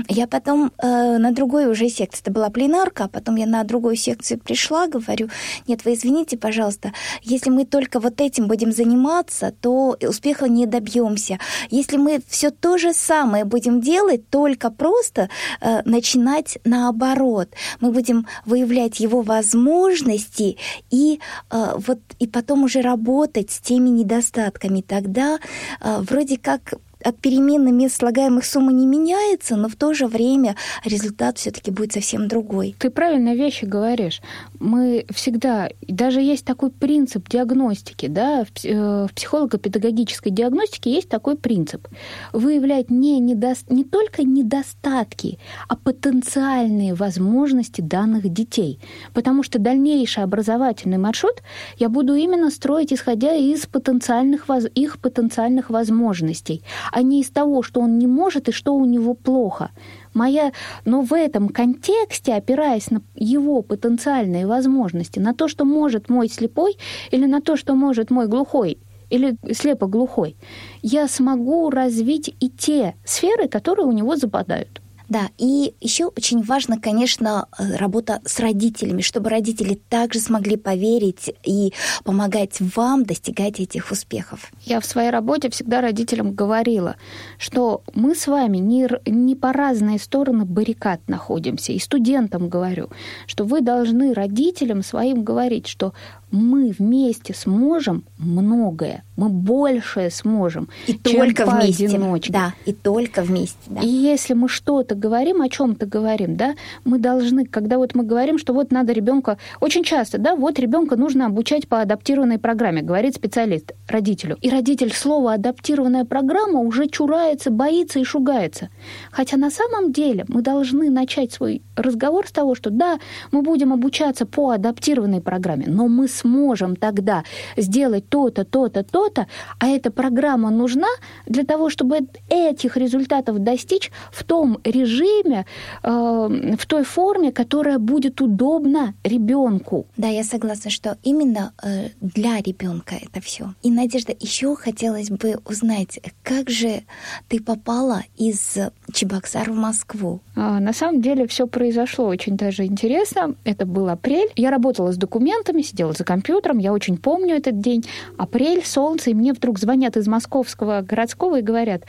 Я 0.08 0.28
потом 0.28 0.72
э, 1.04 1.18
на 1.18 1.32
другой 1.32 1.68
уже 1.68 1.90
секции, 1.90 2.22
это 2.22 2.32
была 2.32 2.50
пленарка, 2.50 3.06
а 3.06 3.08
потом 3.08 3.36
я 3.36 3.46
на 3.46 3.64
другую 3.64 3.96
секцию 3.96 4.40
пришла, 4.40 4.88
говорю, 4.88 5.30
нет, 5.68 5.86
вы 5.86 5.94
извините, 5.94 6.38
пожалуйста, 6.38 6.94
если 7.22 7.50
мы 7.50 7.66
только 7.66 8.00
вот 8.00 8.22
этим 8.22 8.48
будем 8.48 8.72
заниматься, 8.72 9.54
то 9.62 9.98
успеха 10.02 10.48
не 10.48 10.66
добьемся. 10.66 11.40
Если 11.70 11.98
мы 11.98 12.22
все 12.28 12.52
то 12.52 12.78
же 12.78 12.94
самое 12.94 13.46
будем 13.46 13.82
делать, 13.82 14.30
только 14.30 14.70
просто 14.72 15.30
э, 15.62 15.82
начинать 15.86 16.58
наоборот, 16.64 17.50
мы 17.80 17.92
будем 17.92 18.28
выявлять 18.46 19.00
его 19.00 19.22
возможности 19.22 20.58
и 20.92 21.20
э, 21.52 21.74
вот 21.88 22.00
и 22.20 22.28
потом 22.28 22.64
уже 22.64 22.82
работать 22.82 23.52
с 23.52 23.60
теми 23.60 23.90
недостатками, 23.90 24.82
тогда 24.82 25.38
э, 25.82 26.00
вроде 26.00 26.38
как 26.38 26.74
от 27.04 27.18
перемены 27.20 27.72
мест 27.72 27.98
слагаемых 27.98 28.46
сумма 28.46 28.72
не 28.72 28.86
меняется, 28.86 29.56
но 29.56 29.68
в 29.68 29.76
то 29.76 29.94
же 29.94 30.08
время 30.08 30.56
результат 30.86 31.38
все-таки 31.38 31.72
будет 31.72 31.94
совсем 31.94 32.28
другой. 32.28 32.76
Ты 32.80 32.90
правильно 32.90 33.36
вещи 33.36 33.66
говоришь. 33.66 34.22
Мы 34.60 35.06
всегда, 35.10 35.70
даже 35.88 36.22
есть 36.22 36.46
такой 36.46 36.72
принцип 36.72 37.30
диагностики, 37.30 38.08
да, 38.08 38.46
в 38.46 38.66
э, 38.66 39.08
психолого-педагогической 39.14 40.32
диагностике 40.32 40.92
есть 40.92 41.10
такой 41.10 41.36
принцип. 41.36 41.88
Выявлять 42.32 42.90
не, 42.90 43.20
недо, 43.20 43.54
не 43.70 43.84
только 43.84 44.24
недостатки, 44.24 45.40
а 45.68 45.76
потенциальные 45.76 46.94
возможности 46.94 47.82
данных 47.82 48.32
детей. 48.32 48.80
Потому 49.14 49.44
что 49.44 49.60
дальнейший 49.60 50.24
образовательный 50.24 50.98
маршрут 50.98 51.42
я 51.78 51.90
буду 51.90 52.16
именно 52.16 52.50
строить, 52.50 52.94
исходя 52.94 53.34
из 53.34 53.66
потенциальных, 53.66 54.46
их 54.76 55.00
потенциальных 55.00 55.70
возможностей 55.70 56.64
а 56.94 57.02
не 57.02 57.22
из 57.22 57.32
того, 57.32 57.64
что 57.64 57.82
он 57.82 57.98
не 57.98 58.06
может 58.06 58.50
и 58.50 58.52
что 58.52 58.76
у 58.76 58.86
него 58.86 59.16
плохо. 59.16 59.72
Моя, 60.14 60.52
но 60.86 61.02
в 61.02 61.12
этом 61.12 61.50
контексте, 61.50 62.36
опираясь 62.36 62.92
на 62.92 63.02
его 63.16 63.64
потенциальные 63.64 64.46
возможности, 64.46 65.18
на 65.18 65.34
то, 65.34 65.48
что 65.48 65.66
может 65.66 66.10
мой 66.10 66.30
слепой, 66.30 66.78
или 67.10 67.26
на 67.26 67.42
то, 67.42 67.58
что 67.58 67.74
может 67.74 68.12
мой 68.12 68.28
глухой, 68.28 68.78
или 69.10 69.36
слепо-глухой, 69.52 70.36
я 70.84 71.08
смогу 71.08 71.72
развить 71.72 72.36
и 72.40 72.50
те 72.50 72.94
сферы, 73.04 73.48
которые 73.48 73.88
у 73.88 73.92
него 73.92 74.16
западают. 74.16 74.83
Да, 75.10 75.30
и 75.38 75.74
еще 75.82 76.06
очень 76.06 76.42
важно, 76.42 76.80
конечно, 76.80 77.48
э, 77.58 77.76
работа 77.76 78.22
с 78.26 78.40
родителями, 78.40 79.02
чтобы 79.02 79.30
родители 79.30 79.76
также 79.90 80.20
смогли 80.20 80.56
поверить 80.56 81.34
и 81.44 81.74
помогать 82.04 82.58
вам 82.60 83.04
достигать 83.04 83.60
этих 83.60 83.92
успехов. 83.92 84.52
Я 84.64 84.80
в 84.80 84.86
своей 84.86 85.10
работе 85.10 85.50
всегда 85.50 85.82
родителям 85.82 86.34
говорила, 86.34 86.96
что 87.38 87.84
мы 87.94 88.16
с 88.16 88.28
вами 88.28 88.58
не, 88.58 88.88
не 89.06 89.36
по 89.36 89.52
разные 89.52 90.00
стороны 90.00 90.46
баррикад 90.46 91.02
находимся. 91.08 91.74
И 91.74 91.80
студентам 91.80 92.50
говорю, 92.50 92.90
что 93.28 93.44
вы 93.44 93.62
должны 93.62 94.14
родителям 94.14 94.84
своим 94.84 95.24
говорить, 95.24 95.68
что 95.68 95.94
мы 96.34 96.74
вместе 96.78 97.34
сможем 97.36 98.04
многое, 98.18 99.04
мы 99.16 99.30
большее 99.30 100.10
сможем, 100.10 100.68
и 100.88 100.94
чем 100.94 101.18
только 101.20 101.46
вместе, 101.46 102.00
да, 102.30 102.54
и 102.66 102.74
только 102.74 103.22
вместе. 103.22 103.56
Да. 103.68 103.82
И 103.82 103.88
если 103.88 104.34
мы 104.34 104.50
что-то 104.50 104.96
говорим, 104.96 105.44
о 105.44 105.50
чем-то 105.50 105.86
говорим, 105.86 106.36
да, 106.36 106.56
мы 106.86 106.98
должны, 106.98 107.46
когда 107.46 107.78
вот 107.78 107.94
мы 107.94 108.04
говорим, 108.04 108.40
что 108.40 108.54
вот 108.54 108.72
надо 108.72 108.94
ребенка, 108.94 109.38
очень 109.62 109.84
часто, 109.84 110.18
да, 110.18 110.36
вот 110.36 110.58
ребенка 110.58 110.96
нужно 110.96 111.28
обучать 111.28 111.68
по 111.68 111.82
адаптированной 111.82 112.40
программе, 112.40 112.82
говорит 112.82 113.14
специалист 113.14 113.72
родителю, 113.88 114.38
и 114.42 114.50
родитель 114.50 114.92
слово 114.92 115.34
адаптированная 115.34 116.04
программа 116.04 116.62
уже 116.62 116.88
чурается, 116.88 117.52
боится 117.52 118.00
и 118.00 118.04
шугается, 118.04 118.70
хотя 119.12 119.38
на 119.38 119.52
самом 119.52 119.92
деле 119.94 120.26
мы 120.28 120.42
должны 120.42 120.90
начать 120.90 121.32
свой 121.32 121.62
разговор 121.76 122.28
с 122.28 122.32
того, 122.32 122.56
что 122.56 122.72
да, 122.72 123.00
мы 123.32 123.44
будем 123.44 123.72
обучаться 123.72 124.26
по 124.26 124.50
адаптированной 124.50 125.22
программе, 125.22 125.66
но 125.68 125.88
мы 125.88 126.08
с 126.08 126.23
сможем 126.24 126.76
тогда 126.76 127.24
сделать 127.58 128.10
то-то, 128.10 128.46
то-то, 128.46 128.84
то-то, 128.84 129.28
а 129.60 129.68
эта 129.68 129.92
программа 129.92 130.50
нужна 130.50 130.88
для 131.26 131.44
того, 131.44 131.70
чтобы 131.70 132.00
этих 132.30 132.78
результатов 132.78 133.40
достичь 133.40 133.92
в 134.12 134.24
том 134.24 134.60
режиме, 134.64 135.46
э, 135.84 136.56
в 136.58 136.66
той 136.66 136.84
форме, 136.84 137.32
которая 137.32 137.78
будет 137.80 138.22
удобна 138.22 138.94
ребенку. 139.04 139.86
Да, 139.98 140.08
я 140.08 140.24
согласна, 140.24 140.72
что 140.72 140.98
именно 141.04 141.52
э, 141.62 141.90
для 142.02 142.38
ребенка 142.42 142.96
это 142.96 143.22
все. 143.22 143.54
И 143.64 143.72
Надежда, 143.72 144.16
еще 144.20 144.56
хотелось 144.56 145.10
бы 145.10 145.36
узнать, 145.46 146.00
как 146.24 146.50
же 146.50 146.84
ты 147.28 147.42
попала 147.42 148.04
из 148.18 148.58
Чебоксар 148.94 149.52
в 149.52 149.56
Москву? 149.56 150.22
А, 150.36 150.60
на 150.60 150.74
самом 150.74 151.02
деле 151.02 151.28
все 151.28 151.48
произошло 151.48 152.06
очень 152.06 152.38
даже 152.38 152.66
интересно. 152.66 153.36
Это 153.44 153.66
был 153.66 153.90
апрель. 153.90 154.30
Я 154.36 154.52
работала 154.52 154.92
с 154.92 154.98
документами, 154.98 155.62
сидела 155.62 155.94
за 155.94 156.04
компьютером, 156.14 156.60
я 156.60 156.74
очень 156.74 156.98
помню 156.98 157.36
этот 157.36 157.60
день. 157.60 157.84
Апрель, 158.18 158.64
солнце, 158.64 159.10
и 159.10 159.14
мне 159.14 159.34
вдруг 159.34 159.60
звонят 159.60 159.98
из 159.98 160.08
московского 160.08 160.82
городского 160.82 161.40
и 161.40 161.42
говорят, 161.42 161.84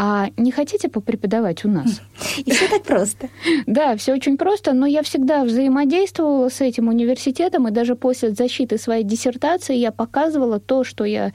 а 0.00 0.28
не 0.36 0.52
хотите 0.52 0.88
попреподавать 0.88 1.64
у 1.64 1.68
нас? 1.68 2.00
И 2.38 2.50
все 2.50 2.68
так 2.68 2.84
просто. 2.84 3.28
Да, 3.66 3.96
все 3.96 4.14
очень 4.14 4.38
просто, 4.38 4.72
но 4.72 4.86
я 4.86 5.02
всегда 5.02 5.44
взаимодействовала 5.44 6.48
с 6.48 6.60
этим 6.60 6.88
университетом, 6.88 7.66
и 7.66 7.72
даже 7.72 7.96
после 7.96 8.30
защиты 8.30 8.78
своей 8.78 9.02
диссертации 9.02 9.74
я 9.74 9.90
показывала 9.90 10.60
то, 10.60 10.84
что 10.84 11.04
я 11.04 11.32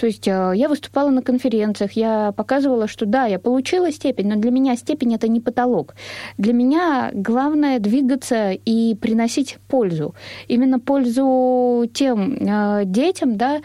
то 0.00 0.06
есть 0.06 0.26
э, 0.26 0.52
я 0.54 0.68
выступала 0.70 1.10
на 1.10 1.20
конференциях, 1.20 1.92
я 1.92 2.32
показывала, 2.32 2.88
что 2.88 3.04
да, 3.04 3.26
я 3.26 3.38
получила 3.38 3.92
степень, 3.92 4.28
но 4.28 4.36
для 4.36 4.50
меня 4.50 4.74
степень 4.74 5.14
это 5.14 5.28
не 5.28 5.40
потолок. 5.40 5.94
Для 6.38 6.54
меня 6.54 7.10
главное 7.12 7.78
двигаться 7.80 8.52
и 8.52 8.94
приносить 8.94 9.58
пользу. 9.68 10.14
Именно 10.48 10.80
пользу 10.80 11.86
тем 11.92 12.32
э, 12.32 12.84
детям, 12.86 13.36
да, 13.36 13.60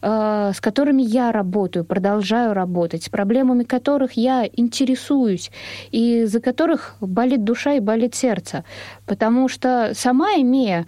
э, 0.00 0.52
с 0.54 0.60
которыми 0.60 1.02
я 1.02 1.32
работаю, 1.32 1.84
продолжаю 1.84 2.54
работать, 2.54 3.02
с 3.02 3.08
проблемами 3.08 3.64
которых 3.64 4.12
я 4.12 4.46
интересуюсь 4.46 5.50
и 5.90 6.24
за 6.24 6.40
которых 6.40 6.98
болит 7.00 7.42
душа 7.42 7.72
и 7.72 7.80
болит 7.80 8.14
сердце. 8.14 8.62
Потому 9.06 9.48
что 9.48 9.90
сама 9.94 10.34
имея 10.36 10.86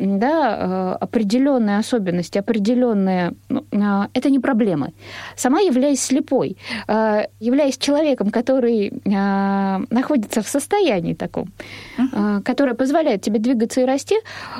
да, 0.00 0.56
э, 0.58 0.96
определенные 1.04 1.78
особенности, 1.78 2.38
определенные, 2.38 3.34
ну, 3.48 3.64
а, 3.72 4.08
это 4.14 4.30
не 4.30 4.38
проблемы. 4.38 4.92
Сама 5.36 5.60
являясь 5.60 6.00
слепой, 6.00 6.56
э, 6.88 7.24
являясь 7.40 7.76
человеком, 7.76 8.30
который 8.30 8.92
а, 9.14 9.82
находится 9.90 10.42
в 10.42 10.48
состоянии 10.48 11.14
таком, 11.14 11.52
uh-huh. 11.98 12.42
которое 12.42 12.74
позволяет 12.74 13.22
тебе 13.22 13.38
двигаться 13.38 13.80
и 13.80 13.84
расти, 13.84 14.16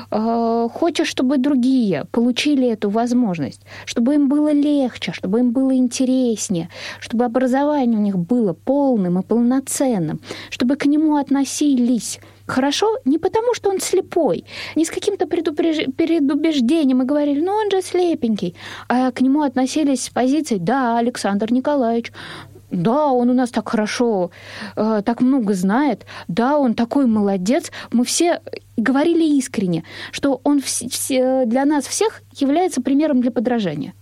хочешь, 0.09 1.07
чтобы 1.07 1.37
другие 1.37 2.05
получили 2.11 2.67
эту 2.67 2.89
возможность, 2.89 3.61
чтобы 3.85 4.15
им 4.15 4.29
было 4.29 4.51
легче, 4.53 5.11
чтобы 5.11 5.39
им 5.39 5.51
было 5.51 5.75
интереснее, 5.75 6.69
чтобы 6.99 7.25
образование 7.25 7.99
у 7.99 8.03
них 8.03 8.17
было 8.17 8.53
полным 8.53 9.19
и 9.19 9.23
полноценным, 9.23 10.19
чтобы 10.49 10.75
к 10.75 10.85
нему 10.85 11.15
относились 11.15 12.19
хорошо 12.51 12.97
не 13.05 13.17
потому, 13.17 13.53
что 13.53 13.69
он 13.69 13.79
слепой, 13.79 14.45
не 14.75 14.83
с 14.85 14.89
каким-то 14.89 15.25
предупреж... 15.25 15.87
предубеждением 15.97 17.01
и 17.01 17.05
говорили, 17.05 17.41
ну 17.41 17.51
он 17.51 17.71
же 17.71 17.81
слепенький, 17.81 18.55
а 18.87 19.11
к 19.11 19.21
нему 19.21 19.41
относились 19.41 20.03
с 20.03 20.09
позиции, 20.09 20.57
да, 20.57 20.97
Александр 20.99 21.51
Николаевич, 21.51 22.11
да, 22.71 23.07
он 23.07 23.29
у 23.29 23.33
нас 23.33 23.49
так 23.49 23.69
хорошо, 23.69 24.31
э, 24.75 25.01
так 25.05 25.21
много 25.21 25.53
знает, 25.53 26.05
да, 26.27 26.57
он 26.57 26.73
такой 26.73 27.05
молодец. 27.05 27.71
Мы 27.91 28.03
все 28.05 28.39
говорили 28.77 29.37
искренне, 29.37 29.83
что 30.11 30.39
он 30.43 30.59
вс- 30.59 30.87
вс- 30.87 31.45
для 31.45 31.65
нас 31.65 31.85
всех 31.85 32.21
является 32.39 32.81
примером 32.81 33.21
для 33.21 33.31
подражания. 33.31 33.93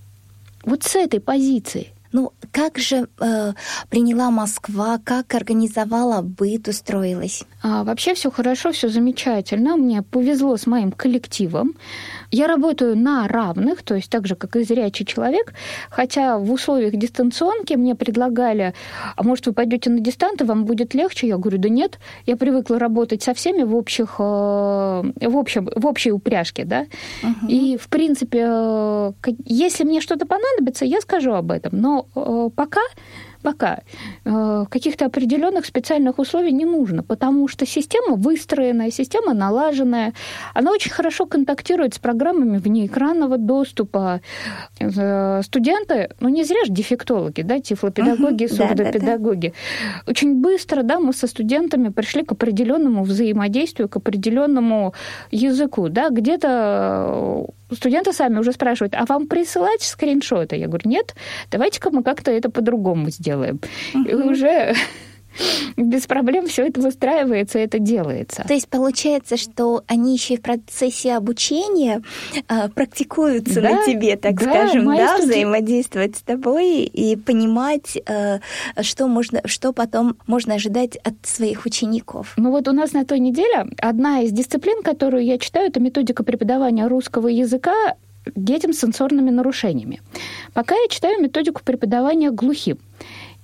Вот 0.65 0.83
с 0.83 0.95
этой 0.95 1.19
позиции. 1.19 1.93
Ну, 2.11 2.33
как 2.51 2.77
же 2.77 3.07
э, 3.19 3.53
приняла 3.89 4.31
Москва, 4.31 4.99
как 5.03 5.35
организовала 5.35 6.21
быт, 6.21 6.67
устроилась? 6.67 7.43
А, 7.61 7.83
вообще 7.83 8.13
все 8.13 8.31
хорошо, 8.31 8.71
все 8.71 8.89
замечательно. 8.89 9.77
Мне 9.77 10.01
повезло 10.01 10.57
с 10.57 10.65
моим 10.65 10.91
коллективом. 10.91 11.75
Я 12.31 12.47
работаю 12.47 12.97
на 12.97 13.27
равных, 13.27 13.83
то 13.83 13.95
есть 13.95 14.09
так 14.09 14.27
же, 14.27 14.35
как 14.35 14.55
и 14.55 14.63
зрячий 14.63 15.05
человек, 15.05 15.53
хотя 15.89 16.37
в 16.37 16.51
условиях 16.51 16.95
дистанционки 16.95 17.73
мне 17.73 17.95
предлагали, 17.95 18.73
а 19.15 19.23
может, 19.23 19.47
вы 19.47 19.53
пойдете 19.53 19.89
на 19.89 19.99
дистанты, 19.99 20.45
вам 20.45 20.65
будет 20.65 20.93
легче? 20.93 21.27
Я 21.27 21.37
говорю, 21.37 21.57
да 21.57 21.69
нет, 21.69 21.99
я 22.25 22.37
привыкла 22.37 22.77
работать 22.77 23.23
со 23.23 23.33
всеми 23.33 23.63
в 23.63 23.75
общих, 23.75 24.15
э, 24.19 24.21
в, 24.21 25.37
общем, 25.37 25.69
в 25.75 25.85
общей 25.85 26.11
упряжке, 26.11 26.65
да, 26.65 26.85
угу. 27.23 27.47
и, 27.47 27.77
в 27.77 27.87
принципе, 27.89 28.45
э, 28.45 29.11
если 29.45 29.83
мне 29.83 30.01
что-то 30.01 30.25
понадобится, 30.25 30.85
я 30.85 31.01
скажу 31.01 31.33
об 31.33 31.51
этом, 31.51 31.79
но 31.79 32.07
э, 32.15 32.49
пока 32.55 32.81
пока 33.41 33.79
э, 34.25 34.65
каких-то 34.69 35.05
определенных 35.05 35.65
специальных 35.65 36.19
условий 36.19 36.51
не 36.51 36.65
нужно, 36.65 37.03
потому 37.03 37.47
что 37.47 37.65
система 37.65 38.15
выстроенная, 38.15 38.91
система 38.91 39.33
налаженная, 39.33 40.13
она 40.53 40.71
очень 40.71 40.91
хорошо 40.91 41.25
контактирует 41.25 41.93
с 41.93 41.99
программами 41.99 42.57
внеэкранного 42.57 43.37
доступа. 43.37 44.21
Э, 44.79 45.41
студенты, 45.43 46.09
ну 46.19 46.29
не 46.29 46.43
зря 46.43 46.65
же 46.65 46.71
дефектологи, 46.71 47.41
да, 47.41 47.59
тифлопедагоги, 47.59 48.45
угу, 48.45 48.55
сурдопедагоги. 48.55 49.47
Да, 49.47 49.53
да, 49.53 50.03
да. 50.05 50.11
Очень 50.11 50.41
быстро, 50.41 50.83
да, 50.83 50.99
мы 50.99 51.13
со 51.13 51.27
студентами 51.27 51.89
пришли 51.89 52.23
к 52.23 52.31
определенному 52.31 53.03
взаимодействию, 53.03 53.89
к 53.89 53.95
определенному 53.97 54.93
языку, 55.31 55.89
да, 55.89 56.09
где-то 56.09 57.47
студенты 57.71 58.13
сами 58.13 58.39
уже 58.39 58.51
спрашивают, 58.51 58.95
а 58.95 59.05
вам 59.05 59.27
присылать 59.27 59.81
скриншоты? 59.81 60.55
Я 60.55 60.67
говорю, 60.67 60.89
нет, 60.89 61.15
давайте-ка 61.51 61.89
мы 61.91 62.03
как-то 62.03 62.31
это 62.31 62.49
по-другому 62.49 63.09
сделаем. 63.09 63.59
Uh-huh. 63.93 64.09
И 64.09 64.13
уже 64.15 64.75
без 65.77 66.07
проблем 66.07 66.47
все 66.47 66.67
это 66.67 66.81
выстраивается, 66.81 67.59
это 67.59 67.79
делается. 67.79 68.43
То 68.47 68.53
есть 68.53 68.67
получается, 68.67 69.37
что 69.37 69.83
они 69.87 70.13
еще 70.13 70.35
и 70.35 70.37
в 70.37 70.41
процессе 70.41 71.13
обучения 71.13 72.01
а, 72.47 72.69
практикуются 72.69 73.61
да, 73.61 73.71
на 73.71 73.85
тебе, 73.85 74.15
так 74.15 74.35
да, 74.35 74.43
скажем, 74.43 74.85
да, 74.85 75.17
студент... 75.17 75.31
взаимодействовать 75.31 76.17
с 76.17 76.21
тобой 76.21 76.83
и 76.83 77.15
понимать, 77.15 77.97
а, 78.07 78.39
что 78.81 79.07
можно, 79.07 79.41
что 79.45 79.73
потом 79.73 80.17
можно 80.27 80.55
ожидать 80.55 80.97
от 80.97 81.13
своих 81.23 81.65
учеников. 81.65 82.33
Ну 82.37 82.51
вот 82.51 82.67
у 82.67 82.71
нас 82.71 82.93
на 82.93 83.05
той 83.05 83.19
неделе 83.19 83.67
одна 83.77 84.21
из 84.21 84.31
дисциплин, 84.31 84.83
которую 84.83 85.23
я 85.23 85.37
читаю, 85.37 85.67
это 85.67 85.79
методика 85.79 86.23
преподавания 86.23 86.87
русского 86.87 87.27
языка 87.27 87.95
детям 88.35 88.73
с 88.73 88.79
сенсорными 88.79 89.29
нарушениями. 89.29 90.01
Пока 90.53 90.75
я 90.75 90.87
читаю 90.89 91.21
методику 91.21 91.61
преподавания 91.63 92.31
глухим. 92.31 92.77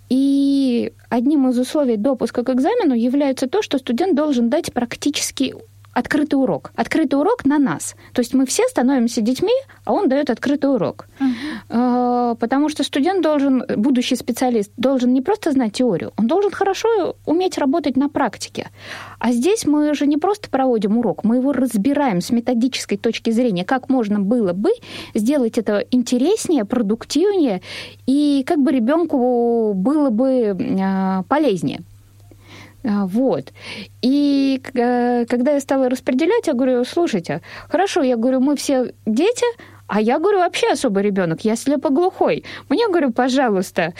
И 0.09 0.93
одним 1.09 1.49
из 1.49 1.57
условий 1.57 1.97
допуска 1.97 2.43
к 2.43 2.49
экзамену 2.49 2.93
является 2.93 3.47
то, 3.47 3.61
что 3.61 3.77
студент 3.77 4.15
должен 4.15 4.49
дать 4.49 4.71
практически 4.71 5.55
открытый 5.95 6.37
урок. 6.37 6.71
Открытый 6.75 7.17
урок 7.17 7.45
на 7.45 7.57
нас. 7.57 7.95
То 8.13 8.19
есть 8.19 8.33
мы 8.33 8.45
все 8.45 8.67
становимся 8.67 9.21
детьми, 9.21 9.53
а 9.85 9.93
он 9.93 10.09
дает 10.09 10.29
открытый 10.29 10.73
урок. 10.73 11.07
Uh-huh. 11.19 12.35
Потому 12.35 12.69
что 12.69 12.83
студент 12.83 13.23
должен, 13.23 13.63
будущий 13.77 14.17
специалист, 14.17 14.71
должен 14.75 15.13
не 15.13 15.21
просто 15.21 15.51
знать 15.51 15.73
теорию, 15.73 16.11
он 16.17 16.27
должен 16.27 16.51
хорошо 16.51 17.15
уметь 17.25 17.57
работать 17.57 17.95
на 17.95 18.09
практике. 18.09 18.69
А 19.19 19.31
здесь 19.31 19.65
мы 19.65 19.95
же 19.95 20.05
не 20.05 20.17
просто 20.17 20.49
проводим 20.49 20.97
урок, 20.97 21.23
мы 21.23 21.37
его 21.37 21.53
разбираем 21.53 22.19
с 22.19 22.29
методической 22.29 22.97
точки 22.97 23.29
зрения, 23.29 23.63
как 23.63 23.89
можно 23.89 24.19
было 24.19 24.51
бы 24.51 24.71
сделать 25.13 25.57
это 25.57 25.85
интереснее, 25.91 26.65
продуктивнее 26.65 27.61
и 28.05 28.43
как 28.45 28.59
бы 28.59 28.71
ребенку 28.71 29.73
было 29.73 30.09
бы 30.09 30.57
а, 30.81 31.23
полезнее. 31.23 31.79
А, 32.87 33.05
Вот. 33.05 33.53
И 34.01 34.61
э, 34.73 35.25
когда 35.25 35.53
я 35.53 35.59
стала 35.59 35.89
распределять, 35.89 36.47
я 36.47 36.53
говорю, 36.53 36.85
слушайте, 36.85 37.41
хорошо, 37.69 38.03
я 38.03 38.15
говорю, 38.15 38.39
мы 38.39 38.55
все 38.55 38.93
дети, 39.05 39.45
а 39.87 40.01
я 40.01 40.19
говорю, 40.19 40.39
вообще 40.39 40.71
особый 40.71 41.03
ребенок, 41.03 41.45
я 41.45 41.55
слепоглухой. 41.55 42.43
Мне, 42.69 42.87
говорю, 42.87 43.11
пожалуйста, 43.11 43.93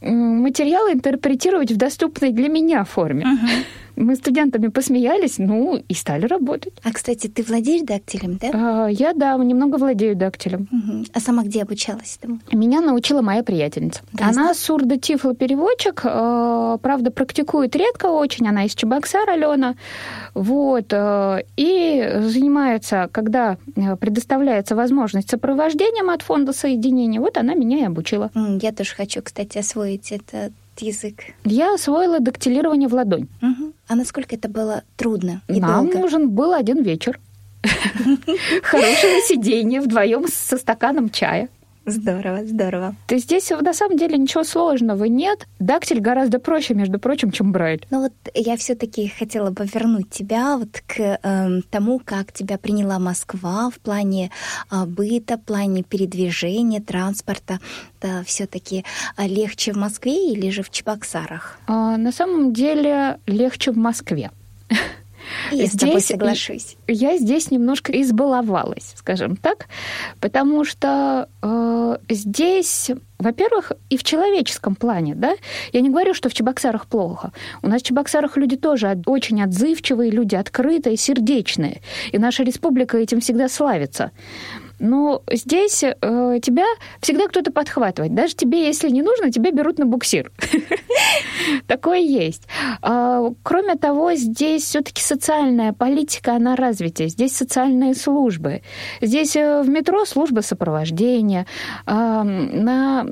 материалы 0.00 0.92
интерпретировать 0.92 1.72
в 1.72 1.76
доступной 1.76 2.30
для 2.30 2.48
меня 2.48 2.84
форме. 2.84 3.26
Мы 3.96 4.16
студентами 4.16 4.68
посмеялись, 4.68 5.38
ну, 5.38 5.76
и 5.88 5.94
стали 5.94 6.26
работать. 6.26 6.72
А, 6.82 6.92
кстати, 6.92 7.28
ты 7.28 7.42
владеешь 7.42 7.82
дактилем, 7.82 8.38
да? 8.40 8.50
А, 8.52 8.88
Я, 8.88 9.12
да, 9.12 9.36
немного 9.36 9.76
владею 9.76 10.16
дактилем. 10.16 10.68
Мгм. 10.70 11.06
А 11.12 11.20
сама 11.20 11.42
где 11.44 11.62
обучалась 11.62 12.18
этому? 12.20 12.40
Меня 12.52 12.80
научила 12.80 13.22
моя 13.22 13.42
приятельница. 13.42 14.00
Да, 14.12 14.28
она 14.28 14.52
сурдо-тифлопереводчик, 14.54 16.00
э, 16.04 16.78
правда, 16.82 17.10
практикует 17.10 17.76
редко 17.76 18.06
очень, 18.06 18.48
она 18.48 18.64
из 18.64 18.74
Чебоксар, 18.74 19.28
Алена, 19.30 19.76
вот, 20.34 20.86
э, 20.92 21.42
и 21.56 22.12
занимается, 22.20 23.08
когда 23.12 23.56
э, 23.76 23.96
предоставляется 23.96 24.74
возможность 24.74 25.30
сопровождением 25.30 26.10
от 26.10 26.22
фонда 26.22 26.52
соединения, 26.52 27.20
вот 27.20 27.36
она 27.38 27.54
меня 27.54 27.78
и 27.78 27.84
обучила. 27.84 28.30
Я 28.60 28.72
тоже 28.72 28.94
хочу, 28.94 29.22
кстати, 29.22 29.58
освоить 29.58 30.12
этот 30.12 30.52
язык. 30.82 31.20
Я 31.44 31.74
освоила 31.74 32.20
дактилирование 32.20 32.88
в 32.88 32.94
ладонь. 32.94 33.28
Мгм. 33.40 33.72
А 33.88 33.94
насколько 33.94 34.34
это 34.36 34.48
было 34.48 34.82
трудно 34.96 35.42
и 35.48 35.60
Нам 35.60 35.86
долго? 35.86 35.98
нужен 35.98 36.30
был 36.30 36.52
один 36.54 36.82
вечер. 36.82 37.18
Хорошего 38.62 39.20
сидения 39.26 39.80
вдвоем 39.80 40.26
со 40.28 40.56
стаканом 40.56 41.10
чая. 41.10 41.48
Здорово, 41.86 42.44
здорово. 42.46 42.96
То 43.06 43.14
есть 43.14 43.26
здесь 43.26 43.50
на 43.50 43.74
самом 43.74 43.98
деле 43.98 44.16
ничего 44.16 44.42
сложного 44.42 45.04
нет. 45.04 45.46
Дактиль 45.58 46.00
гораздо 46.00 46.38
проще, 46.38 46.74
между 46.74 46.98
прочим, 46.98 47.30
чем 47.30 47.52
Брайль. 47.52 47.86
Ну 47.90 48.02
вот 48.02 48.12
я 48.34 48.56
все-таки 48.56 49.08
хотела 49.08 49.50
бы 49.50 49.66
вернуть 49.66 50.08
тебя 50.10 50.56
вот 50.56 50.82
к 50.86 51.18
эм, 51.22 51.62
тому, 51.70 52.00
как 52.02 52.32
тебя 52.32 52.56
приняла 52.56 52.98
Москва 52.98 53.70
в 53.70 53.78
плане 53.80 54.30
а, 54.70 54.86
быта, 54.86 55.36
в 55.36 55.42
плане 55.42 55.82
передвижения, 55.82 56.80
транспорта. 56.80 57.60
Это 58.00 58.22
все-таки 58.24 58.84
легче 59.18 59.72
в 59.72 59.76
Москве 59.76 60.32
или 60.32 60.50
же 60.50 60.62
в 60.62 60.70
Чебоксарах? 60.70 61.58
А, 61.66 61.96
На 61.96 62.12
самом 62.12 62.52
деле 62.52 63.18
легче 63.26 63.72
в 63.72 63.76
Москве. 63.76 64.30
Я 65.52 65.66
с 65.66 65.72
тобой 65.72 66.00
Здесь- 66.00 66.06
соглашусь. 66.06 66.76
Я 66.86 67.16
здесь 67.18 67.50
немножко 67.50 67.92
избаловалась, 68.00 68.94
скажем 68.96 69.36
так, 69.36 69.66
потому 70.20 70.64
что 70.64 71.28
э, 71.42 71.96
здесь, 72.08 72.90
во-первых, 73.18 73.72
и 73.90 73.96
в 73.96 74.04
человеческом 74.04 74.74
плане, 74.74 75.14
да, 75.14 75.34
я 75.72 75.80
не 75.80 75.90
говорю, 75.90 76.14
что 76.14 76.28
в 76.28 76.34
Чебоксарах 76.34 76.86
плохо. 76.86 77.32
У 77.62 77.68
нас 77.68 77.82
в 77.82 77.84
Чебоксарах 77.84 78.36
люди 78.36 78.56
тоже 78.56 79.00
очень 79.06 79.42
отзывчивые, 79.42 80.10
люди 80.10 80.34
открытые, 80.34 80.96
сердечные, 80.96 81.80
и 82.12 82.18
наша 82.18 82.42
республика 82.42 82.96
этим 82.98 83.20
всегда 83.20 83.48
славится. 83.48 84.10
Но 84.78 85.22
здесь 85.30 85.82
э, 85.82 85.92
тебя 86.42 86.66
всегда 87.00 87.28
кто-то 87.28 87.52
подхватывает. 87.52 88.14
Даже 88.14 88.34
тебе, 88.34 88.66
если 88.66 88.90
не 88.90 89.02
нужно, 89.02 89.30
тебя 89.30 89.50
берут 89.50 89.78
на 89.78 89.86
буксир. 89.86 90.32
Такое 91.66 91.98
есть. 91.98 92.42
А, 92.82 93.30
Кроме 93.42 93.76
того, 93.76 94.14
здесь 94.14 94.64
все-таки 94.64 95.02
социальная 95.02 95.72
политика, 95.72 96.34
она 96.34 96.56
развитая. 96.56 97.08
Здесь 97.08 97.36
социальные 97.36 97.94
службы. 97.94 98.62
Здесь 99.00 99.36
э, 99.36 99.62
в 99.62 99.68
метро 99.68 100.04
служба 100.04 100.40
сопровождения. 100.40 101.46
На 101.86 103.06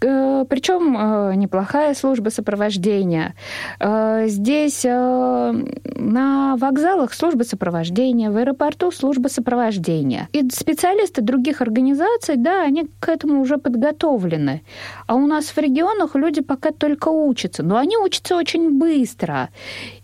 причем 0.00 1.38
неплохая 1.38 1.94
служба 1.94 2.30
сопровождения. 2.30 3.34
Э, 3.80 4.26
Здесь 4.28 4.84
э, 4.84 5.52
на 5.96 6.56
вокзалах 6.56 7.12
служба 7.12 7.42
сопровождения, 7.42 8.30
в 8.30 8.36
аэропорту 8.36 8.90
служба 8.90 9.28
сопровождения. 9.28 10.28
И 10.32 10.48
специалисты 10.50 11.22
других 11.22 11.60
организаций, 11.60 12.36
да, 12.36 12.62
они 12.62 12.88
к 13.00 13.08
этому 13.08 13.40
уже 13.40 13.58
подготовлены. 13.58 14.62
А 15.06 15.14
у 15.14 15.26
нас 15.26 15.46
в 15.46 15.58
регионах 15.58 16.14
люди 16.14 16.40
пока 16.42 16.70
только 16.70 17.08
учатся, 17.08 17.62
но 17.62 17.76
они 17.76 17.96
учатся 17.96 18.36
очень 18.36 18.78
быстро. 18.78 19.48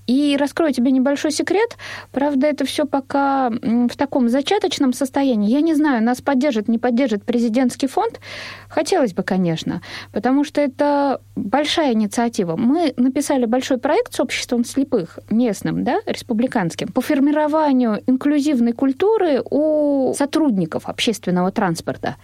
И 0.07 0.37
раскрою 0.39 0.73
тебе 0.73 0.91
небольшой 0.91 1.31
секрет. 1.31 1.77
Правда, 2.13 2.47
это 2.47 2.65
все 2.65 2.85
пока 2.85 3.51
в 3.51 3.97
таком 3.97 4.29
зачаточном 4.29 4.93
состоянии. 4.93 5.51
Я 5.51 5.61
не 5.61 5.75
знаю, 5.75 6.03
нас 6.03 6.21
поддержит, 6.21 6.69
не 6.69 6.79
поддержит 6.79 7.25
президентский 7.25 7.87
фонд. 7.87 8.21
Хотелось 8.69 9.15
бы, 9.15 9.23
конечно, 9.23 9.81
потому 10.13 10.45
что 10.45 10.61
это 10.61 11.21
большая 11.37 11.93
инициатива. 11.93 12.57
Мы 12.57 12.93
написали 12.97 13.47
большой 13.47 13.79
проект 13.79 14.15
с 14.15 14.21
обществом 14.21 14.65
слепых 14.65 15.19
местным, 15.31 15.85
да, 15.85 16.01
республиканским, 16.07 16.89
по 16.89 17.01
формированию 17.01 18.03
инклюзивной 18.07 18.73
культуры 18.73 19.43
у 19.51 20.13
сотрудников 20.17 20.89
общественного 20.89 21.51
транспорта. 21.51 22.17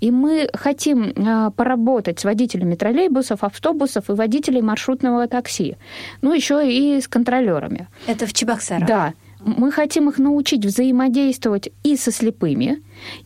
И 0.00 0.10
мы 0.10 0.48
хотим 0.54 1.12
а, 1.16 1.50
поработать 1.50 2.20
с 2.20 2.24
водителями 2.24 2.76
троллейбусов, 2.76 3.44
автобусов 3.44 4.08
и 4.08 4.12
водителей 4.12 4.62
маршрутного 4.62 5.26
такси. 5.26 5.76
Ну, 6.22 6.32
еще 6.32 6.70
и 6.70 7.00
с 7.00 7.08
контролерами. 7.26 7.88
Это 8.06 8.26
в 8.26 8.32
Чебоксарах? 8.32 8.86
Да. 8.86 9.14
Мы 9.40 9.70
хотим 9.70 10.08
их 10.08 10.18
научить 10.18 10.64
взаимодействовать 10.64 11.68
и 11.84 11.96
со 11.96 12.10
слепыми, 12.10 12.82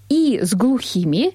и 0.08 0.40
с 0.42 0.54
глухими, 0.54 1.32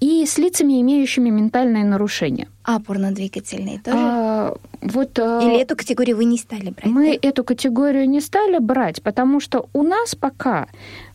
и 0.00 0.26
с 0.26 0.36
лицами, 0.36 0.80
имеющими 0.82 1.30
ментальные 1.30 1.84
нарушения. 1.84 2.48
А 2.64 2.76
опорно-двигательные 2.76 3.80
тоже? 3.80 3.96
А, 3.98 4.56
вот, 4.82 5.18
а, 5.18 5.40
Или 5.42 5.60
эту 5.60 5.76
категорию 5.76 6.16
вы 6.16 6.24
не 6.24 6.38
стали 6.38 6.70
брать? 6.70 6.84
мы 6.84 7.18
да? 7.22 7.28
эту 7.28 7.44
категорию 7.44 8.08
не 8.08 8.20
стали 8.20 8.58
брать, 8.58 9.02
потому 9.02 9.40
что 9.40 9.68
у 9.72 9.82
нас 9.82 10.14
пока 10.14 10.66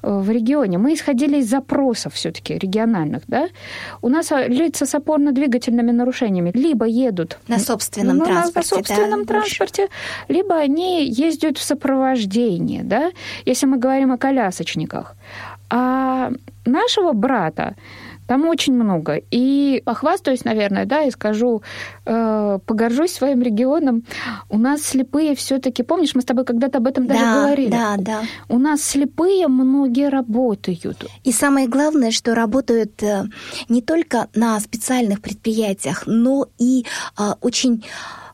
в 0.02 0.30
регионе 0.30 0.78
мы 0.78 0.94
исходили 0.94 1.38
из 1.38 1.50
запросов 1.50 2.14
все-таки 2.14 2.58
региональных, 2.58 3.24
да. 3.28 3.48
У 4.02 4.10
нас 4.10 4.32
а, 4.32 4.48
лица 4.48 4.86
с 4.86 4.96
опорно-двигательными 4.96 5.92
нарушениями 5.92 6.52
либо 6.54 6.86
едут 6.86 7.38
На 7.48 7.60
собственном 7.60 8.18
ну, 8.18 8.26
транспорте, 8.26 8.60
на 8.60 8.64
собственном 8.64 9.26
да, 9.26 9.34
больше? 9.34 9.58
транспорте, 9.58 9.88
либо 10.28 10.56
они 10.56 11.06
ездят 11.06 11.58
в 11.58 11.64
сопровождении, 11.64 12.82
да, 12.82 13.12
если 13.46 13.68
мы 13.68 13.78
говорим 13.78 14.12
о 14.12 14.18
колясочниках. 14.18 15.16
А 15.70 16.32
нашего 16.66 17.14
брата 17.14 17.76
там 18.32 18.48
очень 18.48 18.74
много. 18.74 19.22
И 19.30 19.82
похвастаюсь, 19.84 20.46
наверное, 20.46 20.86
да, 20.86 21.04
и 21.04 21.12
скажу, 21.12 21.63
э, 22.06 22.60
погоржусь 22.65 23.12
своим 23.12 23.41
регионом. 23.41 24.06
У 24.48 24.58
нас 24.58 24.84
слепые 24.84 25.36
все-таки, 25.36 25.84
помнишь, 25.84 26.15
мы 26.15 26.22
с 26.22 26.26
тобой 26.26 26.46
когда-то 26.46 26.78
об 26.78 26.88
этом 26.88 27.08
даже 27.08 27.20
да, 27.20 27.34
говорили. 27.36 27.70
да, 27.70 27.96
да. 27.98 28.22
У 28.48 28.58
нас 28.58 28.84
слепые 28.84 29.50
многие 29.50 30.08
работают. 30.08 31.04
И 31.26 31.34
самое 31.34 31.67
главное, 31.67 32.12
что 32.12 32.34
работают 32.34 33.04
э, 33.04 33.26
не 33.67 33.82
только 33.82 34.30
на 34.34 34.58
специальных 34.62 35.22
предприятиях, 35.22 36.04
но 36.06 36.48
и 36.58 36.86
а, 37.17 37.36
очень 37.41 37.84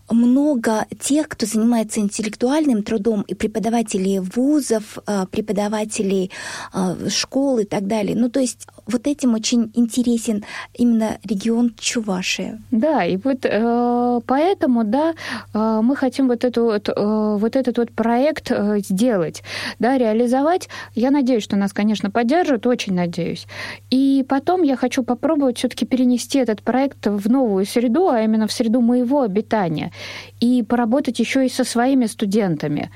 много 0.10 0.86
тех, 1.00 1.28
кто 1.28 1.46
занимается 1.46 2.00
интеллектуальным 2.00 2.84
трудом, 2.84 3.24
и 3.24 3.34
преподавателей 3.34 4.20
вузов, 4.20 4.98
а, 5.06 5.26
преподавателей 5.26 6.32
а, 6.72 6.96
школ 7.10 7.60
и 7.60 7.66
так 7.66 7.88
далее. 7.88 8.16
Ну, 8.16 8.30
то 8.30 8.40
есть 8.40 8.68
вот 8.88 9.08
этим 9.08 9.34
очень 9.34 9.72
интересен 9.74 10.44
именно 10.74 11.18
регион 11.24 11.74
Чувашия. 11.80 12.62
Да, 12.72 13.04
и 13.04 13.18
вот 13.18 13.46
э, 13.46 14.20
поэтому, 14.26 14.84
да, 14.84 15.14
э, 15.54 15.80
мы 15.84 15.96
хотим 15.96 16.28
вот, 16.28 16.44
эту, 16.44 16.66
вот, 16.66 16.90
э, 16.90 16.94
вот 17.40 17.56
этот 17.56 17.78
вот 17.78 17.92
проект 17.92 18.52
э, 18.52 18.80
сделать, 18.80 19.44
да, 19.80 19.98
реализовать. 19.98 20.70
Я 20.96 21.12
надеюсь, 21.12 21.44
что 21.44 21.56
нас, 21.56 21.74
конечно, 21.74 22.12
поддержат, 22.12 22.66
очень 22.68 22.94
надеюсь. 22.94 23.48
И 23.90 24.26
потом 24.28 24.64
я 24.64 24.76
хочу 24.76 25.04
попробовать 25.04 25.58
все-таки 25.58 25.86
перенести 25.86 26.40
этот 26.40 26.62
проект 26.62 27.08
в 27.08 27.30
новую 27.30 27.66
среду, 27.66 28.10
а 28.10 28.22
именно 28.22 28.48
в 28.48 28.52
среду 28.52 28.82
моего 28.82 29.22
обитания, 29.22 29.92
и 30.40 30.64
поработать 30.64 31.20
еще 31.20 31.46
и 31.46 31.50
со 31.50 31.64
своими 31.64 32.06
студентами. 32.06 32.90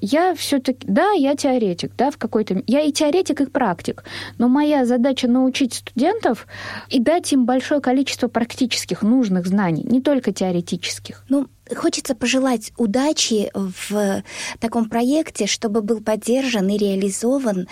Я 0.00 0.34
все-таки, 0.34 0.86
да, 0.86 1.12
я 1.12 1.34
теоретик, 1.34 1.92
да, 1.96 2.10
в 2.10 2.18
какой-то, 2.18 2.62
я 2.66 2.80
и 2.80 2.92
теоретик, 2.92 3.40
и 3.40 3.46
практик, 3.46 4.04
но 4.38 4.48
моя 4.48 4.84
задача 4.84 5.28
научить 5.36 5.74
студентов 5.74 6.46
и 6.88 6.98
дать 6.98 7.32
им 7.32 7.44
большое 7.44 7.80
количество 7.80 8.28
практических 8.28 9.02
нужных 9.02 9.46
знаний, 9.46 9.84
не 9.84 10.00
только 10.00 10.32
теоретических. 10.32 11.24
Ну, 11.28 11.48
хочется 11.74 12.14
пожелать 12.14 12.72
удачи 12.76 13.50
в 13.54 14.22
таком 14.58 14.88
проекте, 14.88 15.46
чтобы 15.46 15.82
был 15.82 16.00
поддержан 16.00 16.68
и 16.68 16.78
реализован 16.78 17.68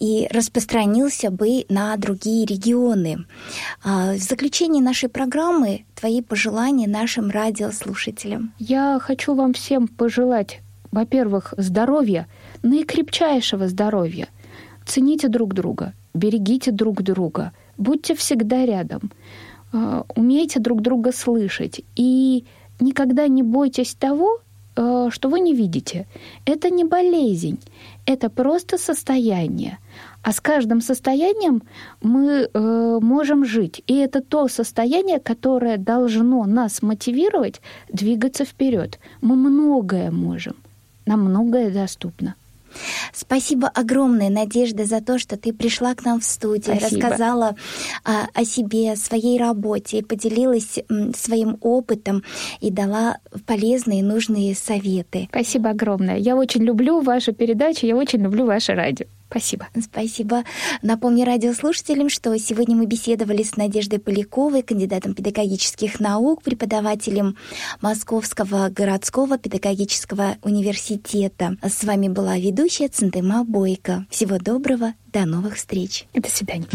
и 0.00 0.28
распространился 0.30 1.30
бы 1.30 1.66
на 1.68 1.96
другие 1.96 2.46
регионы. 2.46 3.26
А, 3.84 4.14
В 4.14 4.18
заключение 4.18 4.82
нашей 4.82 5.08
программы 5.08 5.84
твои 5.94 6.22
пожелания 6.22 6.88
нашим 6.88 7.30
радиослушателям. 7.30 8.52
Я 8.58 8.98
хочу 9.00 9.34
вам 9.34 9.52
всем 9.52 9.88
пожелать, 9.88 10.60
во-первых, 10.92 11.52
здоровья, 11.56 12.28
наикрепчайшего 12.62 13.68
здоровья. 13.68 14.28
Цените 14.86 15.28
друг 15.28 15.52
друга, 15.52 15.92
берегите 16.14 16.70
друг 16.72 17.02
друга, 17.02 17.52
будьте 17.76 18.14
всегда 18.14 18.66
рядом, 18.66 19.10
э, 19.72 20.02
умейте 20.16 20.60
друг 20.60 20.80
друга 20.82 21.12
слышать 21.12 21.80
и 21.96 22.44
никогда 22.80 23.28
не 23.28 23.42
бойтесь 23.42 23.94
того, 23.94 24.40
э, 24.76 25.08
что 25.10 25.28
вы 25.28 25.40
не 25.40 25.54
видите. 25.54 26.06
Это 26.44 26.70
не 26.70 26.84
болезнь, 26.84 27.58
это 28.06 28.30
просто 28.30 28.78
состояние. 28.78 29.78
А 30.22 30.32
с 30.32 30.40
каждым 30.40 30.80
состоянием 30.80 31.62
мы 32.02 32.48
э, 32.52 32.98
можем 33.00 33.44
жить. 33.44 33.82
И 33.86 33.96
это 33.96 34.20
то 34.20 34.48
состояние, 34.48 35.20
которое 35.20 35.78
должно 35.78 36.44
нас 36.44 36.82
мотивировать 36.82 37.60
двигаться 37.92 38.44
вперед. 38.44 38.98
Мы 39.20 39.36
многое 39.36 40.10
можем, 40.10 40.54
нам 41.06 41.24
многое 41.24 41.70
доступно. 41.70 42.34
Спасибо 43.12 43.68
огромное, 43.68 44.30
Надежда, 44.30 44.84
за 44.84 45.00
то, 45.00 45.18
что 45.18 45.36
ты 45.36 45.52
пришла 45.52 45.94
к 45.94 46.04
нам 46.04 46.20
в 46.20 46.24
студию, 46.24 46.76
Спасибо. 46.76 47.02
рассказала 47.02 47.56
а, 48.04 48.26
о 48.34 48.44
себе, 48.44 48.92
о 48.92 48.96
своей 48.96 49.38
работе, 49.38 50.02
поделилась 50.02 50.78
м, 50.88 51.14
своим 51.14 51.58
опытом 51.60 52.22
и 52.60 52.70
дала 52.70 53.18
полезные, 53.46 54.02
нужные 54.02 54.54
советы. 54.54 55.28
Спасибо 55.30 55.70
огромное. 55.70 56.16
Я 56.16 56.36
очень 56.36 56.62
люблю 56.62 57.00
вашу 57.00 57.32
передачу, 57.32 57.86
я 57.86 57.96
очень 57.96 58.22
люблю 58.22 58.46
ваше 58.46 58.74
радио. 58.74 59.06
Спасибо. 59.30 59.68
Спасибо. 59.80 60.44
Напомню 60.82 61.26
радиослушателям, 61.26 62.08
что 62.08 62.36
сегодня 62.38 62.74
мы 62.74 62.86
беседовали 62.86 63.42
с 63.42 63.56
Надеждой 63.56 63.98
Поляковой, 63.98 64.62
кандидатом 64.62 65.14
педагогических 65.14 66.00
наук, 66.00 66.42
преподавателем 66.42 67.36
Московского 67.82 68.68
городского 68.70 69.36
педагогического 69.38 70.36
университета. 70.42 71.56
С 71.62 71.84
вами 71.84 72.08
была 72.08 72.38
ведущая 72.38 72.88
Центыма 72.88 73.44
Бойко. 73.44 74.06
Всего 74.10 74.38
доброго, 74.38 74.94
до 75.12 75.26
новых 75.26 75.56
встреч. 75.56 76.06
До 76.14 76.28
свидания. 76.30 76.66